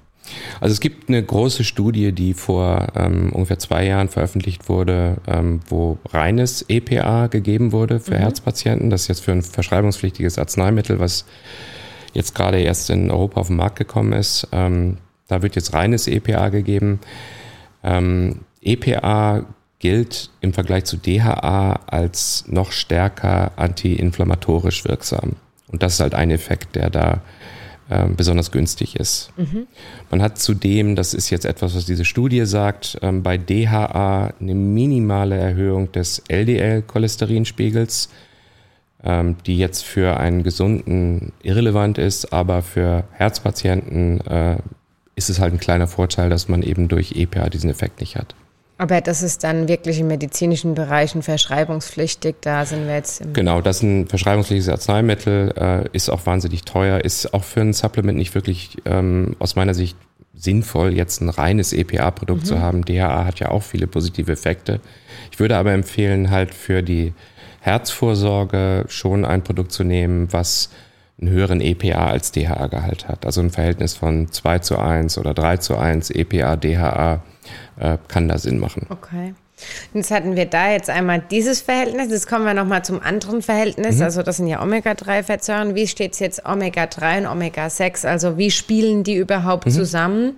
Also 0.59 0.73
es 0.73 0.79
gibt 0.79 1.07
eine 1.07 1.21
große 1.21 1.63
Studie, 1.63 2.11
die 2.11 2.33
vor 2.33 2.87
ähm, 2.95 3.31
ungefähr 3.31 3.59
zwei 3.59 3.85
Jahren 3.85 4.09
veröffentlicht 4.09 4.69
wurde, 4.69 5.17
ähm, 5.27 5.59
wo 5.67 5.99
reines 6.11 6.65
EPA 6.67 7.27
gegeben 7.27 7.71
wurde 7.71 7.99
für 7.99 8.15
mhm. 8.15 8.19
Herzpatienten. 8.19 8.89
Das 8.89 9.03
ist 9.03 9.07
jetzt 9.07 9.23
für 9.23 9.33
ein 9.33 9.43
verschreibungspflichtiges 9.43 10.39
Arzneimittel, 10.39 10.99
was 10.99 11.25
jetzt 12.15 12.33
gerade 12.33 12.59
erst 12.59 12.89
in 12.89 13.11
Europa 13.11 13.41
auf 13.41 13.47
den 13.47 13.57
Markt 13.57 13.77
gekommen 13.77 14.13
ist. 14.13 14.47
Ähm, 14.51 14.97
da 15.27 15.41
wird 15.41 15.55
jetzt 15.55 15.73
reines 15.73 16.07
EPA 16.07 16.49
gegeben. 16.49 16.99
Ähm, 17.83 18.41
EPA 18.61 19.45
gilt 19.79 20.31
im 20.41 20.53
Vergleich 20.53 20.85
zu 20.85 20.97
DHA 20.97 21.81
als 21.85 22.45
noch 22.47 22.71
stärker 22.71 23.51
antiinflammatorisch 23.57 24.85
wirksam. 24.85 25.33
Und 25.67 25.83
das 25.83 25.95
ist 25.95 25.99
halt 25.99 26.15
ein 26.15 26.31
Effekt, 26.31 26.75
der 26.75 26.89
da 26.89 27.21
äh, 27.89 28.07
besonders 28.07 28.51
günstig 28.51 28.95
ist. 28.95 29.31
Mhm. 29.37 29.67
Man 30.09 30.21
hat 30.21 30.39
zudem, 30.39 30.95
das 30.95 31.13
ist 31.13 31.29
jetzt 31.29 31.45
etwas, 31.45 31.75
was 31.75 31.85
diese 31.85 32.05
Studie 32.05 32.45
sagt, 32.45 32.97
ähm, 33.01 33.21
bei 33.21 33.37
DHA 33.37 34.33
eine 34.39 34.55
minimale 34.55 35.37
Erhöhung 35.37 35.91
des 35.91 36.23
LDL-Cholesterinspiegels 36.27 38.09
ähm, 39.05 39.37
die 39.45 39.57
jetzt 39.57 39.85
für 39.85 40.17
einen 40.17 40.43
gesunden 40.43 41.31
irrelevant 41.43 41.97
ist, 41.97 42.33
aber 42.33 42.61
für 42.61 43.05
Herzpatienten 43.11 44.19
äh, 44.21 44.57
ist 45.15 45.29
es 45.29 45.39
halt 45.39 45.53
ein 45.53 45.59
kleiner 45.59 45.87
Vorteil, 45.87 46.29
dass 46.29 46.47
man 46.47 46.63
eben 46.63 46.87
durch 46.87 47.13
EPA 47.13 47.49
diesen 47.49 47.69
Effekt 47.69 48.01
nicht 48.01 48.15
hat. 48.15 48.35
Aber 48.77 48.99
das 48.99 49.21
ist 49.21 49.45
dann 49.45 49.69
wirklich 49.69 50.01
im 50.01 50.07
medizinischen 50.07 50.75
Bereich 50.75 51.15
verschreibungspflichtig. 51.17 52.35
Da 52.41 52.65
sind 52.65 52.87
wir 52.87 52.95
jetzt. 52.95 53.23
genau, 53.33 53.61
das 53.61 53.77
ist 53.77 53.83
ein 53.83 54.07
verschreibungspflichtiges 54.07 54.69
Arzneimittel, 54.69 55.53
äh, 55.55 55.87
ist 55.93 56.09
auch 56.09 56.25
wahnsinnig 56.25 56.63
teuer, 56.63 56.99
ist 56.99 57.33
auch 57.33 57.45
für 57.45 57.61
ein 57.61 57.71
Supplement 57.71 58.17
nicht 58.17 58.35
wirklich 58.35 58.77
ähm, 58.83 59.37
aus 59.39 59.55
meiner 59.55 59.73
Sicht 59.73 59.95
sinnvoll, 60.33 60.93
jetzt 60.93 61.21
ein 61.21 61.29
reines 61.29 61.71
EPA-Produkt 61.71 62.41
mhm. 62.41 62.45
zu 62.45 62.59
haben. 62.59 62.83
DHA 62.83 63.23
hat 63.23 63.39
ja 63.39 63.49
auch 63.49 63.63
viele 63.63 63.87
positive 63.87 64.31
Effekte. 64.31 64.81
Ich 65.31 65.39
würde 65.39 65.55
aber 65.55 65.71
empfehlen, 65.71 66.29
halt 66.29 66.53
für 66.53 66.83
die 66.83 67.13
Herzvorsorge 67.65 68.85
schon 68.89 69.25
ein 69.25 69.43
Produkt 69.43 69.71
zu 69.71 69.83
nehmen, 69.83 70.31
was 70.31 70.69
einen 71.19 71.31
höheren 71.31 71.61
EPA 71.61 72.07
als 72.07 72.31
DHA-Gehalt 72.31 73.07
hat. 73.07 73.25
Also 73.25 73.41
ein 73.41 73.49
Verhältnis 73.49 73.95
von 73.95 74.31
2 74.31 74.59
zu 74.59 74.77
1 74.77 75.17
oder 75.17 75.33
3 75.33 75.57
zu 75.57 75.75
1 75.75 76.11
EPA, 76.11 76.57
DHA 76.57 77.23
äh, 77.79 77.97
kann 78.07 78.27
da 78.27 78.37
Sinn 78.37 78.59
machen. 78.59 78.85
Okay. 78.89 79.33
Jetzt 79.93 80.11
hatten 80.11 80.35
wir 80.35 80.45
da 80.45 80.69
jetzt 80.71 80.89
einmal 80.89 81.23
dieses 81.31 81.61
Verhältnis. 81.61 82.11
Jetzt 82.11 82.27
kommen 82.27 82.45
wir 82.45 82.53
nochmal 82.53 82.83
zum 82.83 83.01
anderen 83.01 83.41
Verhältnis. 83.41 83.97
Mhm. 83.97 84.03
Also 84.03 84.21
das 84.21 84.37
sind 84.37 84.47
ja 84.47 84.61
Omega-3-Fettsäuren. 84.61 85.73
Wie 85.73 85.87
steht 85.87 86.13
es 86.13 86.19
jetzt 86.19 86.45
Omega-3 86.45 87.19
und 87.19 87.27
Omega-6? 87.27 88.05
Also 88.05 88.37
wie 88.37 88.51
spielen 88.51 89.03
die 89.03 89.15
überhaupt 89.15 89.65
mhm. 89.65 89.71
zusammen 89.71 90.33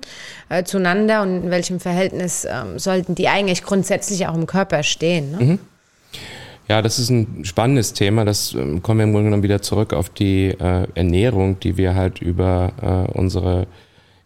äh, 0.49 0.63
zueinander 0.63 1.23
und 1.23 1.45
in 1.45 1.49
welchem 1.49 1.79
Verhältnis 1.79 2.45
ähm, 2.45 2.77
sollten 2.77 3.15
die 3.15 3.27
eigentlich 3.27 3.63
grundsätzlich 3.63 4.27
auch 4.27 4.35
im 4.35 4.45
Körper 4.45 4.83
stehen? 4.83 5.31
Ne? 5.31 5.43
Mhm. 5.43 5.59
Ja, 6.67 6.81
das 6.81 6.99
ist 6.99 7.09
ein 7.09 7.45
spannendes 7.45 7.93
Thema. 7.93 8.25
Das 8.25 8.53
ähm, 8.53 8.83
kommen 8.83 8.99
wir 8.99 9.03
im 9.05 9.11
Grunde 9.13 9.25
genommen 9.25 9.43
wieder 9.43 9.61
zurück 9.61 9.93
auf 9.93 10.09
die 10.09 10.47
äh, 10.47 10.87
Ernährung, 10.95 11.59
die 11.59 11.77
wir 11.77 11.95
halt 11.95 12.21
über 12.21 12.73
äh, 12.81 13.17
unsere 13.17 13.67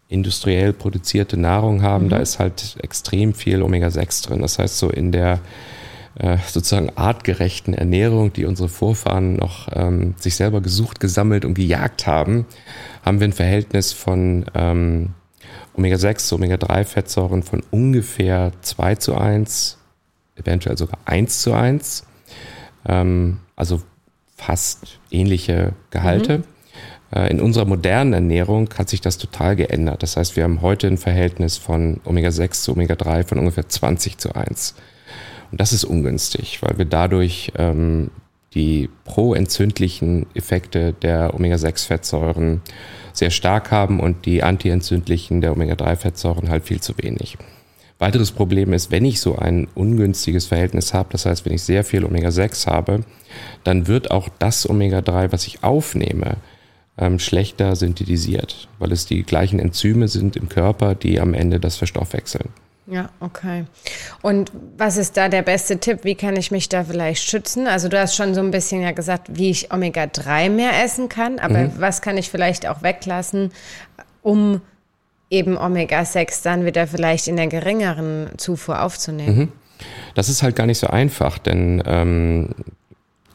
industriell 0.08 0.72
produzierte 0.72 1.36
Nahrung 1.36 1.82
haben. 1.82 2.06
Mhm. 2.06 2.10
Da 2.10 2.18
ist 2.18 2.38
halt 2.38 2.76
extrem 2.82 3.34
viel 3.34 3.62
Omega-6 3.62 4.26
drin. 4.26 4.42
Das 4.42 4.58
heißt, 4.58 4.76
so 4.76 4.90
in 4.90 5.12
der 5.12 5.38
äh, 6.18 6.36
sozusagen 6.46 6.90
artgerechten 6.96 7.74
Ernährung, 7.74 8.32
die 8.32 8.44
unsere 8.44 8.68
Vorfahren 8.68 9.36
noch 9.36 9.68
ähm, 9.72 10.14
sich 10.18 10.34
selber 10.34 10.60
gesucht, 10.60 11.00
gesammelt 11.00 11.44
und 11.44 11.54
gejagt 11.54 12.06
haben, 12.06 12.46
haben 13.04 13.20
wir 13.20 13.28
ein 13.28 13.32
Verhältnis 13.32 13.92
von 13.92 14.44
ähm, 14.54 15.10
Omega-6 15.74 16.34
Omega-3-Fettsäuren 16.34 17.42
von 17.42 17.62
ungefähr 17.70 18.52
2 18.60 18.96
zu 18.96 19.16
1 19.16 19.78
eventuell 20.34 20.76
sogar 20.76 20.98
eins 21.04 21.40
zu 21.42 21.52
eins. 21.52 22.04
Ähm, 22.86 23.38
also 23.56 23.82
fast 24.36 24.98
ähnliche 25.10 25.72
Gehalte. 25.90 26.38
Mhm. 26.38 26.44
In 27.28 27.42
unserer 27.42 27.66
modernen 27.66 28.14
Ernährung 28.14 28.70
hat 28.78 28.88
sich 28.88 29.02
das 29.02 29.18
total 29.18 29.54
geändert. 29.54 30.02
Das 30.02 30.16
heißt, 30.16 30.34
wir 30.34 30.44
haben 30.44 30.62
heute 30.62 30.86
ein 30.86 30.96
Verhältnis 30.96 31.58
von 31.58 32.00
Omega-6 32.06 32.62
zu 32.62 32.72
Omega-3 32.72 33.24
von 33.24 33.38
ungefähr 33.38 33.68
20 33.68 34.16
zu 34.16 34.34
1. 34.34 34.74
Und 35.50 35.60
das 35.60 35.74
ist 35.74 35.84
ungünstig, 35.84 36.62
weil 36.62 36.78
wir 36.78 36.86
dadurch 36.86 37.52
ähm, 37.58 38.10
die 38.54 38.88
proentzündlichen 39.04 40.26
Effekte 40.34 40.94
der 40.94 41.34
Omega-6-Fettsäuren 41.34 42.62
sehr 43.12 43.30
stark 43.30 43.70
haben 43.70 44.00
und 44.00 44.24
die 44.24 44.42
antientzündlichen 44.42 45.42
der 45.42 45.52
Omega-3-Fettsäuren 45.52 46.48
halt 46.48 46.64
viel 46.64 46.80
zu 46.80 46.94
wenig. 46.96 47.36
Weiteres 48.02 48.32
Problem 48.32 48.72
ist, 48.72 48.90
wenn 48.90 49.04
ich 49.04 49.20
so 49.20 49.36
ein 49.36 49.68
ungünstiges 49.76 50.46
Verhältnis 50.46 50.92
habe, 50.92 51.10
das 51.12 51.24
heißt, 51.24 51.44
wenn 51.44 51.52
ich 51.52 51.62
sehr 51.62 51.84
viel 51.84 52.04
Omega-6 52.04 52.66
habe, 52.66 53.04
dann 53.62 53.86
wird 53.86 54.10
auch 54.10 54.28
das 54.40 54.68
Omega-3, 54.68 55.30
was 55.30 55.46
ich 55.46 55.62
aufnehme, 55.62 56.38
ähm, 56.98 57.20
schlechter 57.20 57.76
synthetisiert, 57.76 58.66
weil 58.80 58.90
es 58.90 59.06
die 59.06 59.22
gleichen 59.22 59.60
Enzyme 59.60 60.08
sind 60.08 60.34
im 60.34 60.48
Körper, 60.48 60.96
die 60.96 61.20
am 61.20 61.32
Ende 61.32 61.60
das 61.60 61.76
verstoffwechseln. 61.76 62.48
Ja, 62.88 63.08
okay. 63.20 63.66
Und 64.20 64.50
was 64.76 64.96
ist 64.96 65.16
da 65.16 65.28
der 65.28 65.42
beste 65.42 65.78
Tipp? 65.78 66.00
Wie 66.02 66.16
kann 66.16 66.34
ich 66.36 66.50
mich 66.50 66.68
da 66.68 66.82
vielleicht 66.82 67.22
schützen? 67.22 67.68
Also 67.68 67.88
du 67.88 68.00
hast 68.00 68.16
schon 68.16 68.34
so 68.34 68.40
ein 68.40 68.50
bisschen 68.50 68.82
ja 68.82 68.90
gesagt, 68.90 69.28
wie 69.38 69.50
ich 69.50 69.72
Omega-3 69.72 70.50
mehr 70.50 70.82
essen 70.82 71.08
kann, 71.08 71.38
aber 71.38 71.58
mhm. 71.58 71.72
was 71.78 72.02
kann 72.02 72.18
ich 72.18 72.30
vielleicht 72.30 72.66
auch 72.66 72.82
weglassen, 72.82 73.52
um 74.22 74.60
eben 75.32 75.56
Omega-6 75.56 76.44
dann 76.44 76.64
wieder 76.64 76.86
vielleicht 76.86 77.26
in 77.26 77.36
der 77.36 77.48
geringeren 77.48 78.30
Zufuhr 78.36 78.82
aufzunehmen? 78.82 79.36
Mhm. 79.36 79.48
Das 80.14 80.28
ist 80.28 80.42
halt 80.42 80.54
gar 80.54 80.66
nicht 80.66 80.78
so 80.78 80.86
einfach, 80.86 81.38
denn 81.38 81.82
ähm, 81.86 82.50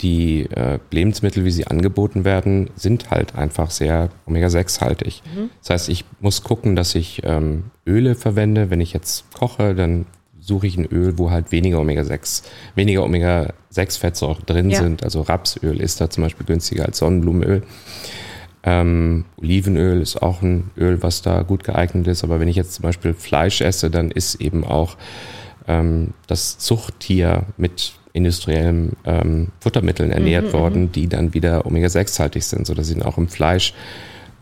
die 0.02 0.44
äh, 0.52 0.80
Lebensmittel, 0.92 1.44
wie 1.44 1.52
sie 1.52 1.68
angeboten 1.68 2.24
werden, 2.24 2.70
sind 2.76 3.10
halt 3.10 3.36
einfach 3.36 3.72
sehr 3.72 4.10
Omega-6-haltig. 4.28 5.24
Mhm. 5.26 5.50
Das 5.60 5.72
heißt, 5.72 5.90
ich 5.90 6.06
muss 6.20 6.44
gucken, 6.44 6.76
dass 6.76 6.96
ich 6.96 7.22
ähm, 7.26 7.66
Öle 7.86 8.16
verwende. 8.16 8.70
Wenn 8.70 8.80
ich 8.80 8.94
jetzt 8.94 9.26
koche, 9.34 9.74
dann 9.74 10.06
suche 10.40 10.68
ich 10.68 10.78
ein 10.78 10.86
Öl, 10.86 11.18
wo 11.18 11.32
halt 11.32 11.52
weniger 11.52 11.80
Omega-6, 11.80 12.44
weniger 12.76 13.04
Omega-6-Fettsäuren 13.04 14.46
drin 14.46 14.70
ja. 14.70 14.82
sind. 14.82 15.04
Also 15.04 15.22
Rapsöl 15.22 15.82
ist 15.82 16.00
da 16.00 16.10
zum 16.10 16.24
Beispiel 16.24 16.46
günstiger 16.46 16.86
als 16.86 17.00
Sonnenblumenöl. 17.00 17.64
Ähm, 18.64 19.26
Olivenöl 19.38 20.02
ist 20.02 20.22
auch 20.22 20.42
ein 20.42 20.72
Öl, 20.78 21.02
was 21.04 21.22
da 21.22 21.44
gut 21.44 21.64
geeignet 21.64 22.08
ist. 22.08 22.24
Aber 22.24 22.40
wenn 22.40 22.48
ich 22.48 22.56
jetzt 22.56 22.74
zum 22.74 22.84
Beispiel 22.84 23.14
Fleisch 23.14 23.62
esse, 23.62 23.90
dann 23.90 24.12
ist 24.12 24.36
eben 24.36 24.64
auch 24.64 24.98
ähm, 25.68 26.14
das 26.28 26.58
Zuchttier 26.58 27.44
mit 27.58 27.94
industriellen 28.14 28.98
ähm, 29.06 29.50
Futtermitteln 29.60 30.12
ernährt 30.12 30.48
mhm, 30.48 30.54
worden, 30.54 30.82
mhm. 30.84 30.92
die 30.92 31.08
dann 31.08 31.34
wieder 31.34 31.66
Omega-6-haltig 31.66 32.46
sind, 32.46 32.66
sodass 32.66 32.90
ich 32.90 33.02
auch 33.06 33.18
im 33.18 33.28
Fleisch 33.28 33.74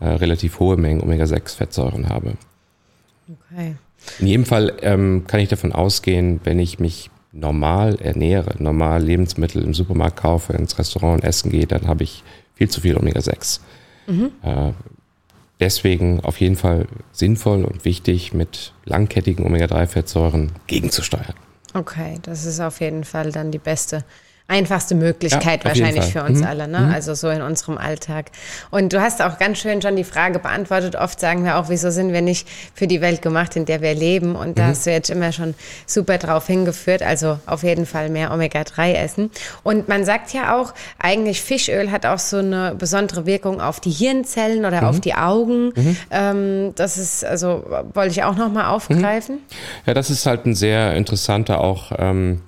äh, 0.00 0.06
relativ 0.06 0.58
hohe 0.60 0.76
Mengen 0.76 1.02
Omega-6-Fettsäuren 1.02 2.08
habe. 2.08 2.34
Okay. 3.28 3.76
In 4.18 4.26
jedem 4.26 4.44
Fall 4.46 4.72
ähm, 4.82 5.24
kann 5.26 5.40
ich 5.40 5.48
davon 5.48 5.72
ausgehen, 5.72 6.40
wenn 6.44 6.58
ich 6.58 6.78
mich 6.78 7.10
normal 7.32 7.96
ernähre, 7.96 8.54
normal 8.58 9.02
Lebensmittel 9.02 9.62
im 9.62 9.74
Supermarkt 9.74 10.16
kaufe, 10.16 10.54
ins 10.54 10.78
Restaurant 10.78 11.22
essen 11.22 11.50
gehe, 11.50 11.66
dann 11.66 11.86
habe 11.86 12.04
ich 12.04 12.22
viel 12.54 12.70
zu 12.70 12.80
viel 12.80 12.96
Omega-6. 12.96 13.60
Mhm. 14.06 14.30
Äh, 14.42 14.72
deswegen 15.60 16.20
auf 16.20 16.40
jeden 16.40 16.56
Fall 16.56 16.86
sinnvoll 17.12 17.64
und 17.64 17.84
wichtig, 17.84 18.32
mit 18.34 18.72
langkettigen 18.84 19.44
Omega-3-Fettsäuren 19.44 20.52
gegenzusteuern. 20.66 21.34
Okay, 21.74 22.18
das 22.22 22.44
ist 22.46 22.60
auf 22.60 22.80
jeden 22.80 23.04
Fall 23.04 23.32
dann 23.32 23.50
die 23.50 23.58
beste 23.58 24.04
einfachste 24.48 24.94
Möglichkeit 24.94 25.64
ja, 25.64 25.70
wahrscheinlich 25.70 26.04
für 26.04 26.22
uns 26.22 26.40
mhm. 26.40 26.46
alle, 26.46 26.68
ne? 26.68 26.80
Mhm. 26.80 26.94
Also 26.94 27.14
so 27.14 27.28
in 27.28 27.42
unserem 27.42 27.78
Alltag. 27.78 28.26
Und 28.70 28.92
du 28.92 29.00
hast 29.00 29.20
auch 29.20 29.38
ganz 29.38 29.58
schön 29.58 29.82
schon 29.82 29.96
die 29.96 30.04
Frage 30.04 30.38
beantwortet. 30.38 30.94
Oft 30.94 31.18
sagen 31.18 31.44
wir 31.44 31.56
auch, 31.56 31.68
wieso 31.68 31.90
sind 31.90 32.12
wir 32.12 32.22
nicht 32.22 32.46
für 32.72 32.86
die 32.86 33.00
Welt 33.00 33.22
gemacht, 33.22 33.56
in 33.56 33.66
der 33.66 33.80
wir 33.80 33.94
leben? 33.94 34.36
Und 34.36 34.58
da 34.58 34.64
mhm. 34.64 34.68
hast 34.68 34.86
du 34.86 34.92
jetzt 34.92 35.10
immer 35.10 35.32
schon 35.32 35.54
super 35.86 36.18
drauf 36.18 36.46
hingeführt. 36.46 37.02
Also 37.02 37.40
auf 37.46 37.64
jeden 37.64 37.86
Fall 37.86 38.08
mehr 38.08 38.32
Omega-3 38.32 38.92
essen. 38.92 39.30
Und 39.64 39.88
man 39.88 40.04
sagt 40.04 40.32
ja 40.32 40.56
auch, 40.56 40.74
eigentlich 40.98 41.42
Fischöl 41.42 41.90
hat 41.90 42.06
auch 42.06 42.20
so 42.20 42.38
eine 42.38 42.76
besondere 42.78 43.26
Wirkung 43.26 43.60
auf 43.60 43.80
die 43.80 43.90
Hirnzellen 43.90 44.64
oder 44.64 44.88
auf 44.88 44.96
mhm. 44.96 45.00
die 45.00 45.14
Augen. 45.14 45.72
Mhm. 45.74 45.96
Ähm, 46.12 46.72
das 46.76 46.98
ist, 46.98 47.24
also 47.24 47.64
wollte 47.94 48.12
ich 48.12 48.22
auch 48.22 48.36
nochmal 48.36 48.66
aufgreifen. 48.66 49.38
Ja, 49.86 49.94
das 49.94 50.08
ist 50.08 50.24
halt 50.24 50.46
ein 50.46 50.54
sehr 50.54 50.94
interessanter 50.94 51.60
auch 51.60 51.90
ähm, 51.98 52.42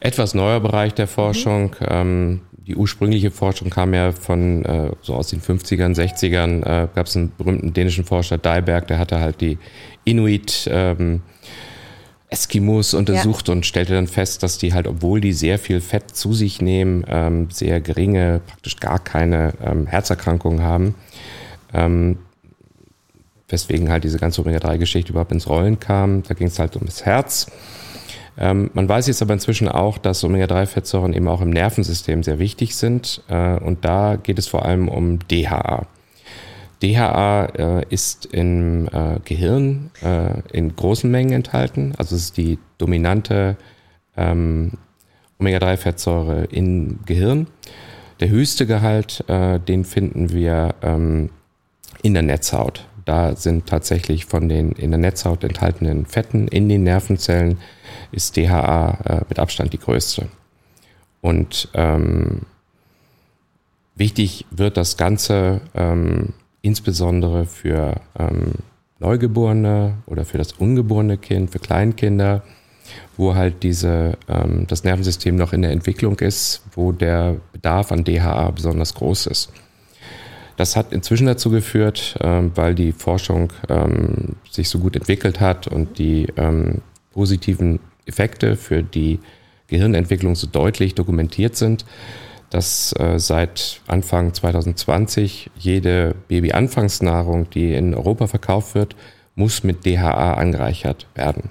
etwas 0.00 0.34
neuer 0.34 0.60
Bereich 0.60 0.94
der 0.94 1.06
Forschung. 1.06 1.76
Mhm. 1.80 1.86
Ähm, 1.88 2.40
die 2.66 2.76
ursprüngliche 2.76 3.30
Forschung 3.30 3.70
kam 3.70 3.94
ja 3.94 4.12
von 4.12 4.64
äh, 4.64 4.90
so 5.02 5.14
aus 5.14 5.28
den 5.28 5.40
50ern, 5.40 5.94
60ern. 5.94 6.62
Äh, 6.62 6.88
Gab 6.94 7.06
es 7.06 7.16
einen 7.16 7.32
berühmten 7.36 7.72
dänischen 7.72 8.04
Forscher, 8.04 8.38
Daiberg, 8.38 8.86
der 8.86 8.98
hatte 8.98 9.18
halt 9.18 9.40
die 9.40 9.58
Inuit 10.04 10.68
ähm, 10.70 11.22
Eskimos 12.28 12.94
untersucht 12.94 13.48
ja. 13.48 13.54
und 13.54 13.66
stellte 13.66 13.94
dann 13.94 14.06
fest, 14.06 14.44
dass 14.44 14.56
die 14.56 14.72
halt, 14.72 14.86
obwohl 14.86 15.20
die 15.20 15.32
sehr 15.32 15.58
viel 15.58 15.80
Fett 15.80 16.14
zu 16.14 16.32
sich 16.32 16.62
nehmen, 16.62 17.04
ähm, 17.08 17.50
sehr 17.50 17.80
geringe, 17.80 18.40
praktisch 18.46 18.76
gar 18.76 19.00
keine 19.00 19.52
ähm, 19.64 19.86
Herzerkrankungen 19.86 20.62
haben. 20.62 20.94
Ähm, 21.74 22.18
weswegen 23.48 23.90
halt 23.90 24.04
diese 24.04 24.18
ganze 24.18 24.42
Omega-3-Geschichte 24.42 25.10
überhaupt 25.10 25.32
ins 25.32 25.48
Rollen 25.48 25.80
kam. 25.80 26.22
Da 26.22 26.34
ging 26.34 26.46
es 26.46 26.58
halt 26.60 26.76
um 26.76 26.86
das 26.86 27.04
Herz. 27.04 27.48
Ähm, 28.40 28.70
man 28.72 28.88
weiß 28.88 29.06
jetzt 29.06 29.20
aber 29.20 29.34
inzwischen 29.34 29.68
auch, 29.68 29.98
dass 29.98 30.24
Omega-3-Fettsäuren 30.24 31.12
eben 31.12 31.28
auch 31.28 31.42
im 31.42 31.50
Nervensystem 31.50 32.22
sehr 32.22 32.38
wichtig 32.38 32.74
sind. 32.74 33.22
Äh, 33.28 33.58
und 33.58 33.84
da 33.84 34.16
geht 34.16 34.38
es 34.38 34.48
vor 34.48 34.64
allem 34.64 34.88
um 34.88 35.18
DHA. 35.28 35.86
DHA 36.82 37.44
äh, 37.44 37.84
ist 37.90 38.24
im 38.24 38.88
äh, 38.88 39.20
Gehirn 39.24 39.90
äh, 40.02 40.40
in 40.56 40.74
großen 40.74 41.10
Mengen 41.10 41.32
enthalten. 41.32 41.92
Also 41.98 42.16
es 42.16 42.24
ist 42.24 42.38
die 42.38 42.58
dominante 42.78 43.58
ähm, 44.16 44.72
Omega-3-Fettsäure 45.38 46.44
im 46.44 47.00
Gehirn. 47.04 47.46
Der 48.20 48.30
höchste 48.30 48.66
Gehalt, 48.66 49.22
äh, 49.28 49.60
den 49.60 49.84
finden 49.84 50.32
wir 50.32 50.74
ähm, 50.80 51.28
in 52.02 52.14
der 52.14 52.22
Netzhaut. 52.22 52.86
Da 53.10 53.34
sind 53.34 53.66
tatsächlich 53.66 54.26
von 54.26 54.48
den 54.48 54.70
in 54.70 54.92
der 54.92 54.98
Netzhaut 54.98 55.42
enthaltenen 55.42 56.06
Fetten 56.06 56.46
in 56.46 56.68
den 56.68 56.84
Nervenzellen 56.84 57.58
ist 58.12 58.36
DHA 58.36 58.98
äh, 59.04 59.20
mit 59.28 59.40
Abstand 59.40 59.72
die 59.72 59.80
größte. 59.80 60.28
Und 61.20 61.68
ähm, 61.74 62.42
wichtig 63.96 64.46
wird 64.52 64.76
das 64.76 64.96
Ganze 64.96 65.60
ähm, 65.74 66.34
insbesondere 66.62 67.46
für 67.46 68.00
ähm, 68.16 68.52
Neugeborene 69.00 69.94
oder 70.06 70.24
für 70.24 70.38
das 70.38 70.52
ungeborene 70.52 71.18
Kind, 71.18 71.50
für 71.50 71.58
Kleinkinder, 71.58 72.44
wo 73.16 73.34
halt 73.34 73.64
diese, 73.64 74.18
ähm, 74.28 74.68
das 74.68 74.84
Nervensystem 74.84 75.34
noch 75.34 75.52
in 75.52 75.62
der 75.62 75.72
Entwicklung 75.72 76.16
ist, 76.20 76.62
wo 76.76 76.92
der 76.92 77.38
Bedarf 77.52 77.90
an 77.90 78.04
DHA 78.04 78.52
besonders 78.52 78.94
groß 78.94 79.26
ist. 79.26 79.52
Das 80.60 80.76
hat 80.76 80.92
inzwischen 80.92 81.26
dazu 81.26 81.48
geführt, 81.48 82.18
ähm, 82.20 82.52
weil 82.54 82.74
die 82.74 82.92
Forschung 82.92 83.50
ähm, 83.70 84.36
sich 84.50 84.68
so 84.68 84.78
gut 84.78 84.94
entwickelt 84.94 85.40
hat 85.40 85.66
und 85.66 85.98
die 85.98 86.26
ähm, 86.36 86.82
positiven 87.14 87.80
Effekte 88.04 88.56
für 88.56 88.82
die 88.82 89.20
Gehirnentwicklung 89.68 90.34
so 90.34 90.46
deutlich 90.46 90.94
dokumentiert 90.94 91.56
sind, 91.56 91.86
dass 92.50 92.94
äh, 92.98 93.18
seit 93.18 93.80
Anfang 93.86 94.34
2020 94.34 95.50
jede 95.56 96.14
Babyanfangsnahrung, 96.28 97.48
die 97.48 97.72
in 97.72 97.94
Europa 97.94 98.26
verkauft 98.26 98.74
wird, 98.74 98.96
muss 99.36 99.64
mit 99.64 99.86
DHA 99.86 100.34
angereichert 100.34 101.06
werden. 101.14 101.48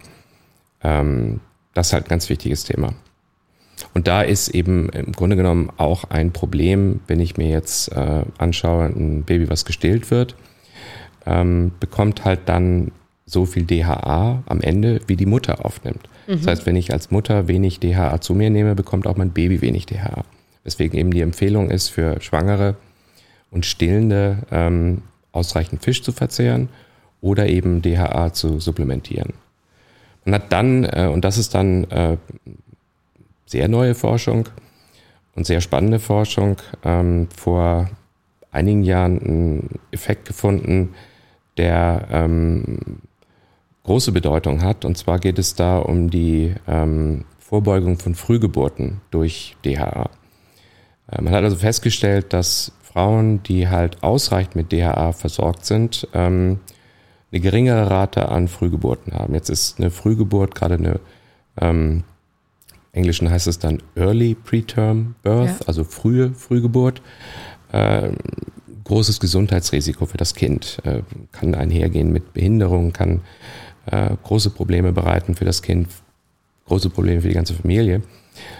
Das 0.81 1.87
ist 1.87 1.93
halt 1.93 2.05
ein 2.05 2.09
ganz 2.09 2.29
wichtiges 2.29 2.63
Thema. 2.63 2.93
Und 3.99 4.07
da 4.07 4.21
ist 4.21 4.47
eben 4.47 4.87
im 4.91 5.11
Grunde 5.11 5.35
genommen 5.35 5.73
auch 5.75 6.05
ein 6.05 6.31
Problem, 6.31 7.01
wenn 7.07 7.19
ich 7.19 7.35
mir 7.35 7.49
jetzt 7.49 7.91
äh, 7.91 8.23
anschaue, 8.37 8.85
ein 8.85 9.23
Baby, 9.23 9.49
was 9.49 9.65
gestillt 9.65 10.09
wird, 10.09 10.35
ähm, 11.25 11.73
bekommt 11.81 12.23
halt 12.23 12.39
dann 12.45 12.93
so 13.25 13.45
viel 13.45 13.65
DHA 13.65 14.41
am 14.45 14.61
Ende, 14.61 15.01
wie 15.07 15.17
die 15.17 15.25
Mutter 15.25 15.65
aufnimmt. 15.65 16.07
Mhm. 16.27 16.37
Das 16.37 16.47
heißt, 16.47 16.65
wenn 16.65 16.77
ich 16.77 16.93
als 16.93 17.11
Mutter 17.11 17.49
wenig 17.49 17.81
DHA 17.81 18.21
zu 18.21 18.35
mir 18.35 18.49
nehme, 18.49 18.73
bekommt 18.73 19.05
auch 19.05 19.17
mein 19.17 19.31
Baby 19.31 19.59
wenig 19.59 19.85
DHA. 19.85 20.23
Weswegen 20.63 20.97
eben 20.97 21.11
die 21.11 21.19
Empfehlung 21.19 21.69
ist 21.69 21.89
für 21.89 22.21
Schwangere 22.21 22.77
und 23.51 23.65
Stillende 23.65 24.43
ähm, 24.49 25.01
ausreichend 25.33 25.83
Fisch 25.83 26.03
zu 26.03 26.13
verzehren 26.13 26.69
oder 27.19 27.49
eben 27.49 27.81
DHA 27.81 28.31
zu 28.31 28.61
supplementieren. 28.61 29.33
Man 30.23 30.35
hat 30.35 30.53
dann, 30.53 30.85
äh, 30.85 31.09
und 31.11 31.25
das 31.25 31.37
ist 31.37 31.53
dann 31.53 31.83
äh, 31.91 32.15
sehr 33.49 33.67
neue 33.67 33.95
Forschung 33.95 34.47
und 35.35 35.47
sehr 35.47 35.59
spannende 35.59 35.97
Forschung 35.97 36.57
ähm, 36.83 37.27
vor 37.35 37.89
einigen 38.51 38.83
Jahren 38.83 39.19
einen 39.19 39.79
Effekt 39.91 40.25
gefunden, 40.25 40.93
der 41.57 42.07
ähm, 42.11 42.99
große 43.83 44.11
Bedeutung 44.11 44.61
hat. 44.61 44.85
Und 44.85 44.99
zwar 44.99 45.17
geht 45.17 45.39
es 45.39 45.55
da 45.55 45.79
um 45.79 46.11
die 46.11 46.53
ähm, 46.67 47.25
Vorbeugung 47.39 47.97
von 47.97 48.13
Frühgeburten 48.13 49.01
durch 49.09 49.55
DHA. 49.65 50.11
Äh, 51.11 51.21
man 51.23 51.33
hat 51.33 51.43
also 51.43 51.55
festgestellt, 51.55 52.33
dass 52.33 52.71
Frauen, 52.83 53.41
die 53.41 53.67
halt 53.67 54.03
ausreichend 54.03 54.55
mit 54.55 54.71
DHA 54.71 55.11
versorgt 55.13 55.65
sind, 55.65 56.07
ähm, 56.13 56.59
eine 57.31 57.41
geringere 57.41 57.89
Rate 57.89 58.29
an 58.29 58.47
Frühgeburten 58.47 59.13
haben. 59.13 59.33
Jetzt 59.33 59.49
ist 59.49 59.79
eine 59.79 59.89
Frühgeburt 59.89 60.53
gerade 60.53 60.75
eine, 60.75 60.99
ähm, 61.59 62.03
Englischen 62.91 63.29
heißt 63.29 63.47
es 63.47 63.59
dann 63.59 63.81
Early 63.95 64.35
Preterm 64.35 65.15
Birth, 65.21 65.59
ja. 65.61 65.67
also 65.67 65.83
frühe 65.83 66.33
Frühgeburt. 66.33 67.01
Äh, 67.71 68.09
großes 68.83 69.19
Gesundheitsrisiko 69.19 70.07
für 70.07 70.17
das 70.17 70.33
Kind, 70.33 70.79
äh, 70.83 71.03
kann 71.31 71.53
einhergehen 71.53 72.11
mit 72.11 72.33
Behinderung, 72.33 72.91
kann 72.91 73.21
äh, 73.85 74.09
große 74.23 74.49
Probleme 74.49 74.91
bereiten 74.91 75.35
für 75.35 75.45
das 75.45 75.61
Kind, 75.61 75.87
große 76.65 76.89
Probleme 76.89 77.21
für 77.21 77.27
die 77.27 77.35
ganze 77.35 77.53
Familie. 77.53 78.01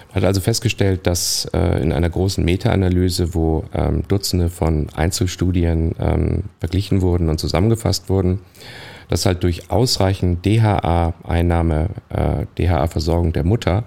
Man 0.09 0.15
hat 0.15 0.23
also 0.25 0.41
festgestellt, 0.41 1.07
dass 1.07 1.45
äh, 1.53 1.81
in 1.81 1.91
einer 1.91 2.09
großen 2.09 2.43
Meta-Analyse, 2.43 3.33
wo 3.33 3.63
ähm, 3.73 4.03
Dutzende 4.07 4.49
von 4.49 4.87
Einzelstudien 4.95 5.95
ähm, 5.99 6.43
verglichen 6.59 7.01
wurden 7.01 7.29
und 7.29 7.39
zusammengefasst 7.39 8.09
wurden, 8.09 8.39
dass 9.07 9.25
halt 9.25 9.43
durch 9.43 9.71
ausreichend 9.71 10.45
DHA-Einnahme, 10.45 11.89
äh, 12.09 12.45
DHA-Versorgung 12.57 13.33
der 13.33 13.43
Mutter, 13.43 13.83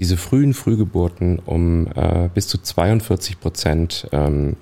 diese 0.00 0.16
frühen 0.16 0.54
Frühgeburten 0.54 1.38
um 1.38 1.86
äh, 1.94 2.30
bis 2.32 2.48
zu 2.48 2.58
42 2.58 3.38
Prozent 3.38 4.08
ähm, 4.12 4.56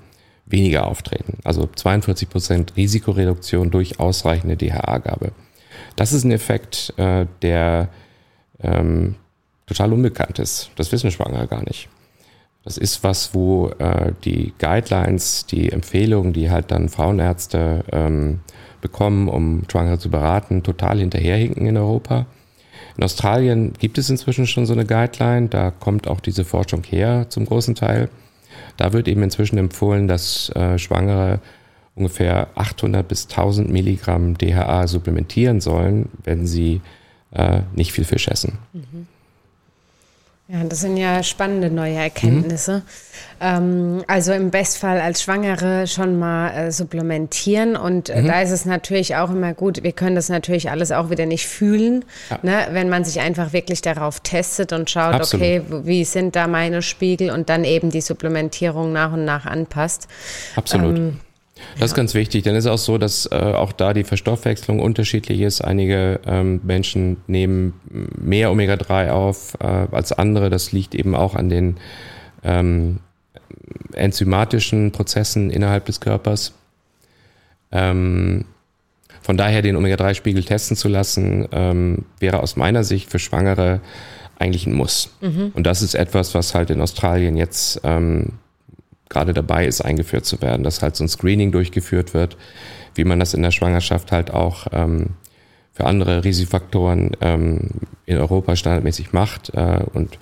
weniger 0.45 0.85
auftreten. 0.85 1.37
Also 1.45 1.67
42 1.73 2.29
Prozent 2.29 2.73
Risikoreduktion 2.75 3.71
durch 3.71 4.01
ausreichende 4.01 4.57
DHA-Gabe. 4.57 5.31
Das 5.95 6.11
ist 6.11 6.25
ein 6.25 6.31
Effekt, 6.31 6.93
äh, 6.97 7.25
der 7.41 7.87
ähm, 8.61 9.15
total 9.65 9.93
unbekannt 9.93 10.39
ist. 10.39 10.71
Das 10.75 10.91
wissen 10.91 11.09
Schwangere 11.09 11.47
gar 11.47 11.63
nicht. 11.63 11.87
Das 12.65 12.77
ist 12.77 13.05
was, 13.05 13.33
wo 13.33 13.69
äh, 13.79 14.11
die 14.25 14.53
Guidelines, 14.59 15.45
die 15.45 15.71
Empfehlungen, 15.71 16.33
die 16.33 16.51
halt 16.51 16.71
dann 16.71 16.89
Frauenärzte 16.89 17.85
ähm, 17.93 18.41
bekommen, 18.81 19.29
um 19.29 19.63
Schwangere 19.71 19.99
zu 19.99 20.09
beraten, 20.09 20.63
total 20.63 20.99
hinterherhinken 20.99 21.65
in 21.65 21.77
Europa. 21.77 22.25
In 22.99 23.05
Australien 23.05 23.71
gibt 23.79 23.97
es 23.97 24.09
inzwischen 24.09 24.45
schon 24.45 24.65
so 24.65 24.73
eine 24.73 24.85
Guideline, 24.85 25.47
da 25.47 25.71
kommt 25.71 26.09
auch 26.09 26.19
diese 26.19 26.43
Forschung 26.43 26.83
her 26.83 27.27
zum 27.29 27.45
großen 27.45 27.73
Teil. 27.73 28.09
Da 28.75 28.91
wird 28.91 29.07
eben 29.07 29.23
inzwischen 29.23 29.57
empfohlen, 29.57 30.09
dass 30.09 30.49
äh, 30.49 30.77
Schwangere 30.77 31.39
ungefähr 31.95 32.49
800 32.55 33.07
bis 33.07 33.29
1000 33.29 33.69
Milligramm 33.71 34.37
DHA 34.37 34.87
supplementieren 34.87 35.61
sollen, 35.61 36.09
wenn 36.25 36.45
sie 36.45 36.81
äh, 37.31 37.61
nicht 37.73 37.93
viel 37.93 38.03
Fisch 38.03 38.27
essen. 38.27 38.57
Mhm. 38.73 39.07
Ja, 40.51 40.63
das 40.63 40.79
sind 40.79 40.97
ja 40.97 41.21
spannende 41.21 41.69
neue 41.69 41.93
Erkenntnisse. 41.93 42.77
Mhm. 42.77 42.81
Ähm, 43.39 44.03
also 44.07 44.33
im 44.33 44.49
Bestfall 44.49 44.99
als 44.99 45.21
Schwangere 45.21 45.85
schon 45.85 46.17
mal 46.17 46.49
äh, 46.49 46.71
supplementieren. 46.71 47.75
Und 47.75 48.09
äh, 48.09 48.23
mhm. 48.23 48.27
da 48.27 48.41
ist 48.41 48.49
es 48.49 48.65
natürlich 48.65 49.15
auch 49.15 49.29
immer 49.29 49.53
gut, 49.53 49.83
wir 49.83 49.91
können 49.91 50.15
das 50.15 50.27
natürlich 50.27 50.71
alles 50.71 50.91
auch 50.91 51.11
wieder 51.11 51.27
nicht 51.27 51.45
fühlen, 51.45 52.03
ja. 52.31 52.39
ne? 52.41 52.67
wenn 52.71 52.89
man 52.89 53.05
sich 53.05 53.19
einfach 53.19 53.53
wirklich 53.53 53.81
darauf 53.81 54.21
testet 54.21 54.73
und 54.73 54.89
schaut, 54.89 55.13
Absolut. 55.13 55.45
okay, 55.45 55.61
wie 55.83 56.03
sind 56.03 56.35
da 56.35 56.47
meine 56.47 56.81
Spiegel 56.81 57.29
und 57.29 57.49
dann 57.49 57.63
eben 57.63 57.91
die 57.91 58.01
Supplementierung 58.01 58.91
nach 58.91 59.13
und 59.13 59.25
nach 59.25 59.45
anpasst. 59.45 60.07
Absolut. 60.55 60.97
Ähm, 60.97 61.19
das 61.73 61.79
ja. 61.79 61.85
ist 61.85 61.93
ganz 61.95 62.13
wichtig, 62.13 62.43
denn 62.43 62.55
es 62.55 62.65
ist 62.65 62.71
auch 62.71 62.77
so, 62.77 62.97
dass 62.97 63.25
äh, 63.31 63.35
auch 63.35 63.71
da 63.71 63.93
die 63.93 64.03
Verstoffwechslung 64.03 64.79
unterschiedlich 64.79 65.41
ist. 65.41 65.61
Einige 65.61 66.19
ähm, 66.25 66.61
Menschen 66.63 67.17
nehmen 67.27 67.73
mehr 68.17 68.51
Omega-3 68.51 69.11
auf 69.11 69.55
äh, 69.59 69.65
als 69.65 70.11
andere. 70.11 70.49
Das 70.49 70.71
liegt 70.71 70.95
eben 70.95 71.15
auch 71.15 71.35
an 71.35 71.49
den 71.49 71.77
ähm, 72.43 72.99
enzymatischen 73.93 74.91
Prozessen 74.91 75.49
innerhalb 75.49 75.85
des 75.85 75.99
Körpers. 75.99 76.53
Ähm, 77.71 78.45
von 79.21 79.37
daher 79.37 79.61
den 79.61 79.75
Omega-3-Spiegel 79.75 80.43
testen 80.43 80.75
zu 80.75 80.87
lassen, 80.87 81.47
ähm, 81.51 82.05
wäre 82.19 82.41
aus 82.41 82.55
meiner 82.55 82.83
Sicht 82.83 83.09
für 83.09 83.19
Schwangere 83.19 83.81
eigentlich 84.39 84.65
ein 84.65 84.73
Muss. 84.73 85.11
Mhm. 85.21 85.51
Und 85.53 85.67
das 85.67 85.81
ist 85.81 85.93
etwas, 85.93 86.33
was 86.33 86.55
halt 86.55 86.69
in 86.69 86.81
Australien 86.81 87.37
jetzt 87.37 87.81
ähm, 87.83 88.39
gerade 89.09 89.33
dabei 89.33 89.65
ist, 89.65 89.81
eingeführt 89.81 90.25
zu 90.25 90.41
werden, 90.41 90.63
dass 90.63 90.81
halt 90.81 90.95
so 90.95 91.03
ein 91.03 91.09
Screening 91.09 91.51
durchgeführt 91.51 92.13
wird, 92.13 92.37
wie 92.95 93.03
man 93.03 93.19
das 93.19 93.33
in 93.33 93.41
der 93.41 93.51
Schwangerschaft 93.51 94.11
halt 94.11 94.31
auch 94.31 94.67
ähm, 94.71 95.11
für 95.73 95.85
andere 95.85 96.23
Risikofaktoren 96.23 97.11
ähm, 97.21 97.69
in 98.05 98.17
Europa 98.17 98.55
standardmäßig 98.55 99.13
macht. 99.13 99.53
Äh, 99.53 99.81
und 99.93 100.19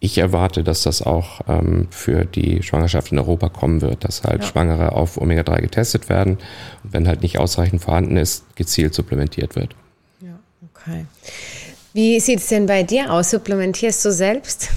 ich 0.00 0.18
erwarte, 0.18 0.64
dass 0.64 0.82
das 0.82 1.02
auch 1.02 1.42
ähm, 1.48 1.88
für 1.90 2.24
die 2.24 2.62
Schwangerschaft 2.62 3.12
in 3.12 3.18
Europa 3.18 3.48
kommen 3.48 3.82
wird, 3.82 4.04
dass 4.04 4.24
halt 4.24 4.42
ja. 4.42 4.48
Schwangere 4.48 4.92
auf 4.92 5.20
Omega-3 5.20 5.60
getestet 5.60 6.08
werden 6.08 6.38
und 6.82 6.92
wenn 6.92 7.06
halt 7.06 7.22
nicht 7.22 7.38
ausreichend 7.38 7.82
vorhanden 7.82 8.16
ist, 8.16 8.56
gezielt 8.56 8.94
supplementiert 8.94 9.54
wird. 9.54 9.76
Ja, 10.20 10.38
okay. 10.74 11.06
Wie 11.92 12.18
sieht 12.20 12.38
es 12.38 12.46
denn 12.46 12.66
bei 12.66 12.82
dir 12.82 13.12
aus? 13.12 13.30
Supplementierst 13.30 14.04
du 14.04 14.12
selbst? 14.12 14.70